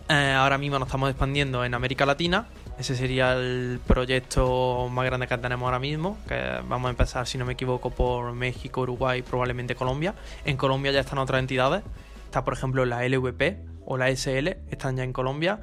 eh, 0.10 0.34
ahora 0.36 0.58
mismo 0.58 0.80
nos 0.80 0.88
estamos 0.88 1.12
expandiendo 1.12 1.64
en 1.64 1.76
América 1.76 2.04
Latina 2.04 2.48
ese 2.78 2.96
sería 2.96 3.34
el 3.34 3.80
proyecto 3.88 4.88
más 4.92 5.06
grande 5.06 5.28
que 5.28 5.38
tenemos 5.40 5.66
ahora 5.66 5.80
mismo, 5.80 6.18
que 6.28 6.36
vamos 6.68 6.88
a 6.88 6.92
empezar, 6.92 7.26
si 7.26 7.38
no 7.38 7.46
me 7.46 7.54
equivoco, 7.54 7.90
por 7.90 8.34
México, 8.34 8.82
Uruguay, 8.82 9.24
probablemente 9.24 9.74
Colombia. 9.74 10.14
En 10.46 10.58
Colombia 10.58 10.92
ya 10.92 11.00
están 11.00 11.18
otras 11.18 11.40
entidades. 11.40 11.84
Está, 12.26 12.44
por 12.44 12.54
ejemplo, 12.54 12.86
la 12.86 13.08
LVP 13.08 13.58
o 13.86 13.98
la 13.98 14.16
SL, 14.16 14.48
están 14.70 14.96
ya 14.96 15.04
en 15.04 15.12
Colombia. 15.12 15.60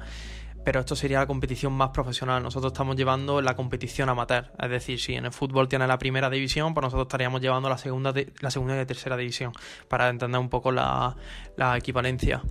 Pero 0.65 0.79
esto 0.79 0.95
sería 0.95 1.19
la 1.19 1.27
competición 1.27 1.71
más 1.73 1.91
profesional. 1.91 2.41
Nosotros 2.41 2.73
estamos 2.73 2.95
llevando 2.95 3.39
la 3.39 3.55
competición 3.55 4.09
amateur. 4.09 4.51
Es 4.59 4.69
decir, 4.69 4.99
si 4.99 5.13
en 5.13 5.25
el 5.25 5.31
fútbol 5.31 5.69
tiene 5.69 5.87
la 5.87 5.99
primera 5.99 6.29
división, 6.29 6.73
pues 6.73 6.83
nosotros 6.83 7.05
estaríamos 7.05 7.39
llevando 7.39 7.69
la 7.69 7.77
segunda, 7.77 8.13
la 8.41 8.51
segunda 8.51 8.73
y 8.73 8.77
la 8.77 8.85
tercera 8.87 9.15
división. 9.15 9.53
Para 9.87 10.09
entender 10.09 10.41
un 10.41 10.49
poco 10.49 10.71
la, 10.71 11.15
la 11.55 11.77
equivalencia. 11.77 12.41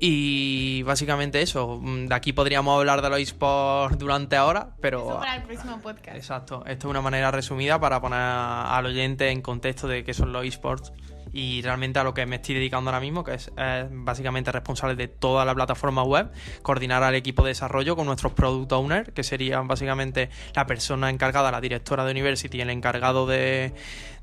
Y 0.00 0.82
básicamente 0.84 1.42
eso. 1.42 1.80
Mm, 1.80 2.06
de 2.06 2.14
aquí 2.14 2.32
podríamos 2.32 2.78
hablar 2.78 3.02
de 3.02 3.10
los 3.10 3.18
esports 3.18 3.98
durante 3.98 4.38
horas, 4.38 4.66
pero. 4.80 5.00
Eso 5.00 5.18
para 5.18 5.36
el 5.36 5.42
próximo 5.42 5.80
podcast. 5.80 6.16
Exacto. 6.16 6.64
Esto 6.66 6.86
es 6.86 6.90
una 6.90 7.00
manera 7.00 7.30
resumida 7.30 7.80
para 7.80 8.00
poner 8.00 8.20
al 8.20 8.86
oyente 8.86 9.30
en 9.30 9.42
contexto 9.42 9.88
de 9.88 10.04
qué 10.04 10.14
son 10.14 10.32
los 10.32 10.44
esports 10.44 10.92
y 11.32 11.62
realmente 11.62 11.98
a 11.98 12.04
lo 12.04 12.14
que 12.14 12.26
me 12.26 12.36
estoy 12.36 12.54
dedicando 12.54 12.90
ahora 12.90 13.00
mismo, 13.00 13.24
que 13.24 13.34
es, 13.34 13.50
básicamente 13.90 14.52
responsable 14.52 14.96
de 14.96 15.08
toda 15.08 15.44
la 15.44 15.54
plataforma 15.54 16.02
web, 16.02 16.30
coordinar 16.62 17.02
al 17.02 17.14
equipo 17.14 17.42
de 17.42 17.50
desarrollo 17.50 17.96
con 17.96 18.06
nuestros 18.06 18.32
product 18.32 18.72
owners, 18.72 19.10
que 19.12 19.22
serían 19.22 19.68
básicamente 19.68 20.30
la 20.54 20.66
persona 20.66 21.10
encargada, 21.10 21.50
la 21.50 21.60
directora 21.60 22.04
de 22.04 22.12
University, 22.12 22.60
el 22.60 22.70
encargado 22.70 23.26
de, 23.26 23.74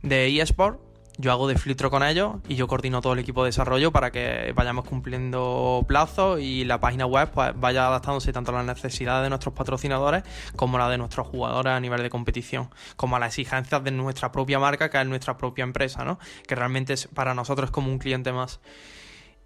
de 0.02 0.42
eSport 0.42 0.80
yo 1.18 1.32
hago 1.32 1.48
de 1.48 1.58
filtro 1.58 1.90
con 1.90 2.04
ellos 2.04 2.36
y 2.48 2.56
yo 2.56 2.68
coordino 2.68 3.02
todo 3.02 3.14
el 3.14 3.20
equipo 3.20 3.44
de 3.44 3.50
desarrollo 3.50 3.92
para 3.92 4.12
que 4.12 4.52
vayamos 4.56 4.86
cumpliendo 4.86 5.86
plazos 5.88 6.40
y 6.42 6.66
la 6.66 6.80
página 6.80 7.06
web 7.06 7.32
pues 7.34 7.54
vaya 7.56 7.88
adaptándose 7.88 8.34
tanto 8.34 8.52
a 8.52 8.64
las 8.64 8.66
necesidades 8.66 9.24
de 9.24 9.30
nuestros 9.30 9.54
patrocinadores 9.54 10.24
como 10.56 10.78
a 10.78 10.82
las 10.82 10.90
de 10.92 10.98
nuestros 10.98 11.28
jugadores 11.28 11.72
a 11.72 11.80
nivel 11.80 12.02
de 12.02 12.10
competición, 12.10 12.70
como 12.96 13.16
a 13.16 13.20
las 13.20 13.30
exigencias 13.30 13.84
de 13.84 13.92
nuestra 13.92 14.32
propia 14.32 14.60
marca, 14.60 14.90
que 14.90 15.00
es 15.00 15.08
nuestra 15.08 15.38
propia 15.38 15.64
empresa, 15.64 16.04
¿no? 16.04 16.20
Que 16.48 16.56
realmente 16.56 16.94
es, 16.94 17.08
para 17.08 17.34
nosotros 17.34 17.68
es 17.68 17.72
como 17.72 17.90
un 17.90 18.00
cliente 18.00 18.32
más. 18.32 18.60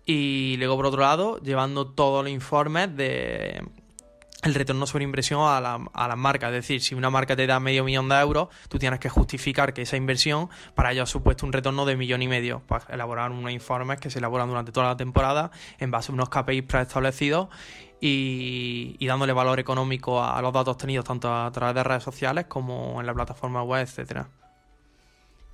Y 0.06 0.56
luego, 0.58 0.76
por 0.76 0.88
otro 0.88 1.02
lado, 1.02 1.40
llevando 1.40 1.88
todos 1.88 2.24
los 2.24 2.34
informes 2.34 2.96
de 2.96 3.64
el 4.44 4.54
retorno 4.54 4.86
sobre 4.88 5.04
inversión 5.04 5.42
a 5.42 5.60
la, 5.60 5.80
a 5.94 6.08
las 6.08 6.18
marcas. 6.18 6.50
Es 6.50 6.56
decir, 6.56 6.82
si 6.82 6.96
una 6.96 7.10
marca 7.10 7.36
te 7.36 7.46
da 7.46 7.60
medio 7.60 7.84
millón 7.84 8.08
de 8.10 8.16
euros, 8.16 8.50
tú 8.70 8.80
tienes 8.80 9.00
que 9.00 9.10
justificar 9.10 9.74
que 9.74 9.82
esa 9.82 9.98
inversión 9.98 10.50
para 10.76 10.92
ello 10.92 11.04
ha 11.04 11.06
supuesto 11.06 11.46
un 11.46 11.54
retorno 11.54 11.86
de 11.86 11.98
millón 11.98 12.22
y 12.22 12.28
medio. 12.28 12.62
Pues 12.68 12.84
elaborar 12.90 13.32
unos 13.32 13.52
informes 13.52 14.00
que 14.00 14.10
se 14.10 14.20
elaboran 14.20 14.48
durante 14.48 14.72
toda 14.72 14.88
la 14.88 14.98
temporada 14.98 15.52
en 15.80 15.92
base 15.92 16.12
a 16.12 16.16
unos 16.16 16.30
KPIs 16.30 16.64
preestablecidos 16.64 17.50
y, 18.02 19.06
dándole 19.06 19.34
valor 19.34 19.60
económico 19.60 20.22
a, 20.22 20.38
a 20.38 20.42
los 20.42 20.54
datos 20.54 20.74
obtenidos 20.76 21.06
tanto 21.06 21.34
a 21.34 21.52
través 21.52 21.76
de 21.76 21.84
redes 21.84 22.04
sociales 22.04 22.46
como 22.48 23.00
en 23.02 23.06
la 23.06 23.14
plataforma 23.14 23.64
web, 23.64 23.82
etcétera. 23.82 24.30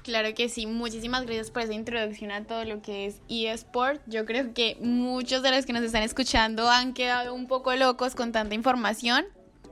Claro 0.05 0.35
que 0.35 0.49
sí, 0.49 0.67
muchísimas 0.67 1.25
gracias 1.25 1.49
por 1.49 1.63
esa 1.63 1.73
introducción 1.73 2.29
a 2.29 2.43
todo 2.43 2.63
lo 2.63 2.79
que 2.83 3.07
es 3.07 3.21
eSport. 3.27 3.99
Yo 4.05 4.23
creo 4.27 4.53
que 4.53 4.77
muchos 4.79 5.41
de 5.41 5.49
los 5.49 5.65
que 5.65 5.73
nos 5.73 5.81
están 5.81 6.03
escuchando 6.03 6.69
han 6.69 6.93
quedado 6.93 7.33
un 7.33 7.47
poco 7.47 7.73
locos 7.73 8.13
con 8.13 8.31
tanta 8.31 8.53
información, 8.53 9.25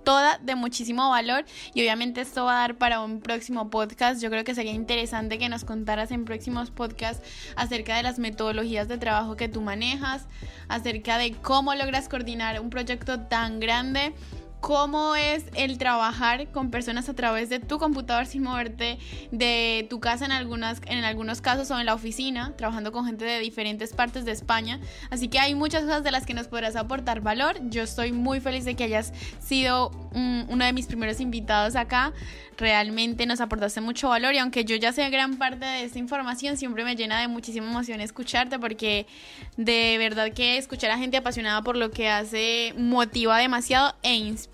toda 0.04 0.40
de 0.40 0.56
muchísimo 0.56 1.08
valor 1.12 1.46
y 1.76 1.82
obviamente 1.82 2.22
esto 2.22 2.46
va 2.46 2.56
a 2.56 2.60
dar 2.62 2.80
para 2.80 3.02
un 3.02 3.22
próximo 3.22 3.70
podcast. 3.70 4.24
Yo 4.24 4.32
creo 4.32 4.44
que 4.44 4.56
sería 4.56 4.72
interesante 4.72 5.38
que 5.38 5.50
nos 5.50 5.66
contaras 5.66 6.10
en 6.10 6.26
próximos 6.26 6.72
podcasts 6.72 7.24
acerca 7.56 7.96
de 7.96 8.02
las 8.02 8.18
metodologías 8.18 8.88
de 8.88 8.98
trabajo 8.98 9.36
que 9.36 9.50
tú 9.50 9.62
manejas, 9.62 10.26
acerca 10.68 11.20
de 11.20 11.34
cómo 11.34 11.76
logras 11.76 12.10
coordinar 12.10 12.60
un 12.60 12.72
proyecto 12.72 13.20
tan 13.20 13.60
grande 13.60 14.16
cómo 14.64 15.18
es 15.18 15.44
el 15.56 15.78
trabajar 15.78 16.48
con 16.54 16.72
personas 16.72 17.10
a 17.10 17.14
través 17.14 17.50
de 17.50 17.60
tu 17.60 17.80
computador 17.80 18.26
sin 18.26 18.44
moverte 18.44 18.98
de 19.30 19.86
tu 19.90 20.00
casa 20.00 20.24
en, 20.24 20.32
algunas, 20.32 20.80
en 20.86 21.04
algunos 21.04 21.42
casos 21.42 21.70
o 21.70 21.78
en 21.78 21.86
la 21.86 21.94
oficina, 21.94 22.54
trabajando 22.56 22.94
con 22.94 23.06
gente 23.06 23.26
de 23.26 23.40
diferentes 23.40 23.92
partes 23.92 24.24
de 24.24 24.32
España. 24.32 24.80
Así 25.10 25.28
que 25.28 25.38
hay 25.38 25.54
muchas 25.54 25.84
cosas 25.84 26.06
de 26.06 26.12
las 26.12 26.26
que 26.26 26.34
nos 26.34 26.48
podrás 26.48 26.78
aportar 26.78 27.20
valor. 27.20 27.58
Yo 27.64 27.84
estoy 27.84 28.14
muy 28.14 28.40
feliz 28.40 28.64
de 28.64 28.76
que 28.76 28.86
hayas 28.86 29.12
sido 29.42 29.92
uno 30.14 30.64
de 30.64 30.72
mis 30.72 30.86
primeros 30.86 31.20
invitados 31.20 31.76
acá. 31.76 32.14
Realmente 32.56 33.26
nos 33.26 33.42
aportaste 33.42 33.82
mucho 33.82 34.10
valor 34.10 34.34
y 34.34 34.38
aunque 34.38 34.64
yo 34.64 34.78
ya 34.78 34.94
sé 34.94 35.10
gran 35.10 35.38
parte 35.38 35.66
de 35.66 35.84
esta 35.84 36.00
información, 36.00 36.56
siempre 36.56 36.86
me 36.86 36.96
llena 36.96 37.20
de 37.20 37.28
muchísima 37.28 37.68
emoción 37.68 38.00
escucharte 38.00 38.60
porque 38.60 39.08
de 39.58 39.98
verdad 39.98 40.32
que 40.32 40.58
escuchar 40.58 40.92
a 40.92 40.98
gente 40.98 41.18
apasionada 41.18 41.64
por 41.64 41.76
lo 41.76 41.92
que 41.92 42.10
hace 42.10 42.74
motiva 42.78 43.40
demasiado 43.40 43.96
e 44.04 44.16
inspira 44.16 44.53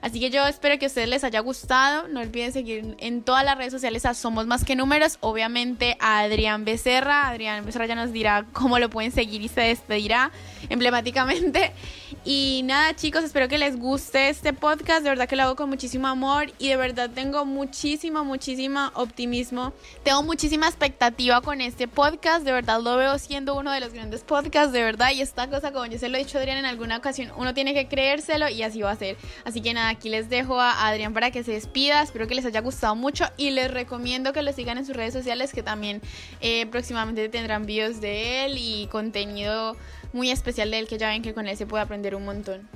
Así 0.00 0.20
que 0.20 0.30
yo 0.30 0.46
espero 0.46 0.78
que 0.78 0.86
a 0.86 0.88
ustedes 0.88 1.08
les 1.08 1.22
haya 1.22 1.40
gustado. 1.40 2.08
No 2.08 2.20
olviden 2.20 2.52
seguir 2.52 2.96
en 2.98 3.22
todas 3.22 3.44
las 3.44 3.58
redes 3.58 3.72
sociales 3.72 4.06
a 4.06 4.14
Somos 4.14 4.46
Más 4.46 4.64
que 4.64 4.74
Números. 4.74 5.18
Obviamente 5.20 5.96
a 6.00 6.20
Adrián 6.20 6.64
Becerra. 6.64 7.28
Adrián 7.28 7.64
Becerra 7.64 7.86
ya 7.86 7.94
nos 7.94 8.12
dirá 8.12 8.46
cómo 8.52 8.78
lo 8.78 8.88
pueden 8.88 9.12
seguir 9.12 9.42
y 9.42 9.48
se 9.48 9.60
despedirá 9.60 10.30
emblemáticamente. 10.68 11.72
Y 12.26 12.62
nada, 12.64 12.96
chicos, 12.96 13.22
espero 13.22 13.48
que 13.48 13.58
les 13.58 13.78
guste 13.78 14.30
este 14.30 14.54
podcast. 14.54 15.02
De 15.02 15.10
verdad 15.10 15.28
que 15.28 15.36
lo 15.36 15.42
hago 15.42 15.56
con 15.56 15.68
muchísimo 15.68 16.08
amor 16.08 16.52
y 16.58 16.68
de 16.68 16.76
verdad 16.76 17.10
tengo 17.14 17.44
muchísimo, 17.44 18.24
muchísimo 18.24 18.90
optimismo. 18.94 19.74
Tengo 20.04 20.22
muchísima 20.22 20.66
expectativa 20.66 21.42
con 21.42 21.60
este 21.60 21.86
podcast. 21.86 22.44
De 22.46 22.52
verdad 22.52 22.80
lo 22.80 22.96
veo 22.96 23.18
siendo 23.18 23.54
uno 23.54 23.72
de 23.72 23.80
los 23.80 23.92
grandes 23.92 24.22
podcasts, 24.22 24.72
de 24.72 24.82
verdad. 24.82 25.10
Y 25.12 25.20
esta 25.20 25.50
cosa, 25.50 25.70
como 25.72 25.84
yo 25.84 25.98
se 25.98 26.08
lo 26.08 26.16
he 26.16 26.20
dicho 26.24 26.38
Adrián 26.38 26.56
en 26.56 26.64
alguna 26.64 26.96
ocasión, 26.96 27.30
uno 27.36 27.52
tiene 27.52 27.74
que 27.74 27.88
creérselo 27.88 28.48
y 28.48 28.62
así 28.62 28.80
va 28.80 28.92
a 28.92 28.96
ser. 28.96 29.18
Así 29.44 29.60
que 29.60 29.74
nada, 29.74 29.88
aquí 29.88 30.08
les 30.08 30.28
dejo 30.28 30.60
a 30.60 30.86
Adrián 30.86 31.12
para 31.12 31.30
que 31.30 31.42
se 31.42 31.52
despida. 31.52 32.02
Espero 32.02 32.26
que 32.26 32.34
les 32.34 32.44
haya 32.44 32.60
gustado 32.60 32.94
mucho 32.94 33.24
y 33.36 33.50
les 33.50 33.70
recomiendo 33.70 34.32
que 34.32 34.42
lo 34.42 34.52
sigan 34.52 34.78
en 34.78 34.86
sus 34.86 34.96
redes 34.96 35.12
sociales 35.12 35.52
que 35.52 35.62
también 35.62 36.00
eh, 36.40 36.66
próximamente 36.66 37.28
tendrán 37.28 37.66
videos 37.66 38.00
de 38.00 38.44
él 38.44 38.56
y 38.58 38.86
contenido 38.88 39.76
muy 40.12 40.30
especial 40.30 40.70
de 40.70 40.78
él 40.78 40.88
que 40.88 40.98
ya 40.98 41.08
ven 41.08 41.22
que 41.22 41.34
con 41.34 41.46
él 41.46 41.56
se 41.56 41.66
puede 41.66 41.82
aprender 41.82 42.14
un 42.14 42.24
montón. 42.24 42.68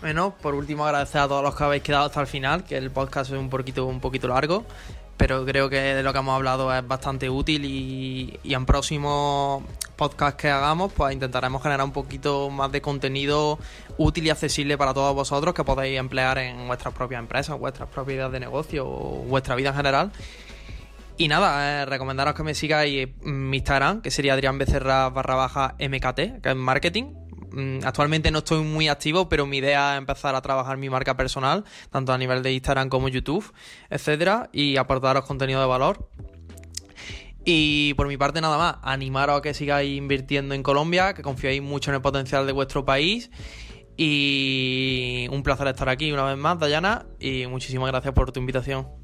Bueno, 0.00 0.34
por 0.40 0.54
último 0.54 0.86
agradecer 0.86 1.20
a 1.20 1.28
todos 1.28 1.42
los 1.42 1.54
que 1.54 1.62
habéis 1.62 1.82
quedado 1.82 2.06
hasta 2.06 2.22
el 2.22 2.26
final, 2.26 2.64
que 2.64 2.78
el 2.78 2.90
podcast 2.90 3.30
es 3.30 3.38
un 3.38 3.50
poquito, 3.50 3.84
un 3.84 4.00
poquito 4.00 4.28
largo, 4.28 4.64
pero 5.20 5.44
creo 5.44 5.68
que 5.68 5.76
de 5.76 6.02
lo 6.02 6.14
que 6.14 6.18
hemos 6.18 6.34
hablado 6.34 6.74
es 6.74 6.88
bastante 6.88 7.28
útil 7.28 7.66
y, 7.66 8.40
en 8.42 8.64
próximos 8.64 9.62
podcasts 9.94 10.40
que 10.40 10.48
hagamos, 10.48 10.94
pues 10.94 11.12
intentaremos 11.12 11.62
generar 11.62 11.84
un 11.84 11.92
poquito 11.92 12.48
más 12.48 12.72
de 12.72 12.80
contenido 12.80 13.58
útil 13.98 14.24
y 14.24 14.30
accesible 14.30 14.78
para 14.78 14.94
todos 14.94 15.14
vosotros 15.14 15.52
que 15.52 15.62
podéis 15.62 15.98
emplear 15.98 16.38
en 16.38 16.66
vuestras 16.66 16.94
propias 16.94 17.18
empresas, 17.18 17.58
vuestras 17.58 17.90
propiedades 17.90 18.32
de 18.32 18.40
negocio 18.40 18.88
o 18.88 19.22
vuestra 19.24 19.56
vida 19.56 19.68
en 19.68 19.76
general. 19.76 20.10
Y 21.18 21.28
nada, 21.28 21.82
eh, 21.82 21.84
recomendaros 21.84 22.32
que 22.32 22.42
me 22.42 22.54
sigáis 22.54 23.10
en 23.22 23.50
mi 23.50 23.58
Instagram, 23.58 24.00
que 24.00 24.10
sería 24.10 24.32
Adrián 24.32 24.56
Becerra 24.56 25.10
barra 25.10 25.34
baja 25.34 25.74
MKT, 25.78 26.40
que 26.40 26.48
es 26.48 26.56
marketing. 26.56 27.19
Mm, 27.52 27.80
actualmente 27.84 28.30
no 28.30 28.38
estoy 28.38 28.62
muy 28.62 28.88
activo, 28.88 29.28
pero 29.28 29.46
mi 29.46 29.58
idea 29.58 29.94
es 29.94 29.98
empezar 29.98 30.34
a 30.34 30.42
trabajar 30.42 30.76
mi 30.76 30.88
marca 30.90 31.16
personal, 31.16 31.64
tanto 31.90 32.12
a 32.12 32.18
nivel 32.18 32.42
de 32.42 32.52
Instagram 32.52 32.88
como 32.88 33.08
YouTube, 33.08 33.52
etcétera, 33.88 34.48
y 34.52 34.76
aportaros 34.76 35.24
contenido 35.24 35.60
de 35.60 35.66
valor. 35.66 36.08
Y 37.44 37.94
por 37.94 38.06
mi 38.06 38.16
parte 38.16 38.40
nada 38.40 38.58
más, 38.58 38.76
animaros 38.82 39.38
a 39.38 39.42
que 39.42 39.54
sigáis 39.54 39.96
invirtiendo 39.96 40.54
en 40.54 40.62
Colombia, 40.62 41.14
que 41.14 41.22
confiéis 41.22 41.62
mucho 41.62 41.90
en 41.90 41.96
el 41.96 42.02
potencial 42.02 42.46
de 42.46 42.52
vuestro 42.52 42.84
país. 42.84 43.30
Y 43.96 45.26
un 45.30 45.42
placer 45.42 45.66
estar 45.68 45.88
aquí 45.88 46.12
una 46.12 46.24
vez 46.24 46.36
más, 46.36 46.58
Dayana, 46.58 47.06
y 47.18 47.46
muchísimas 47.46 47.88
gracias 47.90 48.14
por 48.14 48.32
tu 48.32 48.40
invitación. 48.40 48.99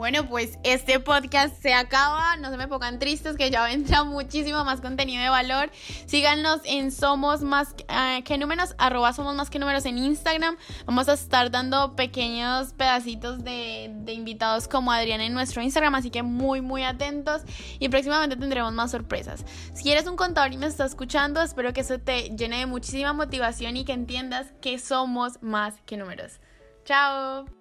Bueno, 0.00 0.26
pues 0.26 0.58
este 0.62 0.98
podcast 0.98 1.60
se 1.60 1.74
acaba. 1.74 2.34
No 2.36 2.48
se 2.48 2.56
me 2.56 2.66
pongan 2.68 2.98
tristes 2.98 3.36
que 3.36 3.50
ya 3.50 3.64
vendrá 3.64 4.02
muchísimo 4.04 4.64
más 4.64 4.80
contenido 4.80 5.22
de 5.22 5.28
valor. 5.28 5.70
Síganos 6.06 6.62
en 6.64 6.90
Somos 6.90 7.42
Más 7.42 7.74
eh, 7.86 8.22
que 8.24 8.38
Números, 8.38 8.74
arroba 8.78 9.12
Somos 9.12 9.36
Más 9.36 9.50
que 9.50 9.58
Números 9.58 9.84
en 9.84 9.98
Instagram. 9.98 10.56
Vamos 10.86 11.10
a 11.10 11.12
estar 11.12 11.50
dando 11.50 11.96
pequeños 11.96 12.72
pedacitos 12.72 13.44
de, 13.44 13.90
de 13.94 14.14
invitados 14.14 14.68
como 14.68 14.90
Adrián 14.90 15.20
en 15.20 15.34
nuestro 15.34 15.60
Instagram, 15.60 15.94
así 15.94 16.08
que 16.08 16.22
muy, 16.22 16.62
muy 16.62 16.82
atentos. 16.82 17.42
Y 17.78 17.90
próximamente 17.90 18.36
tendremos 18.36 18.72
más 18.72 18.92
sorpresas. 18.92 19.44
Si 19.74 19.92
eres 19.92 20.06
un 20.06 20.16
contador 20.16 20.50
y 20.50 20.56
me 20.56 20.64
estás 20.64 20.92
escuchando, 20.92 21.42
espero 21.42 21.74
que 21.74 21.82
eso 21.82 22.00
te 22.00 22.30
llene 22.30 22.60
de 22.60 22.64
muchísima 22.64 23.12
motivación 23.12 23.76
y 23.76 23.84
que 23.84 23.92
entiendas 23.92 24.46
que 24.62 24.78
somos 24.78 25.42
más 25.42 25.74
que 25.84 25.98
números. 25.98 26.40
Chao. 26.86 27.59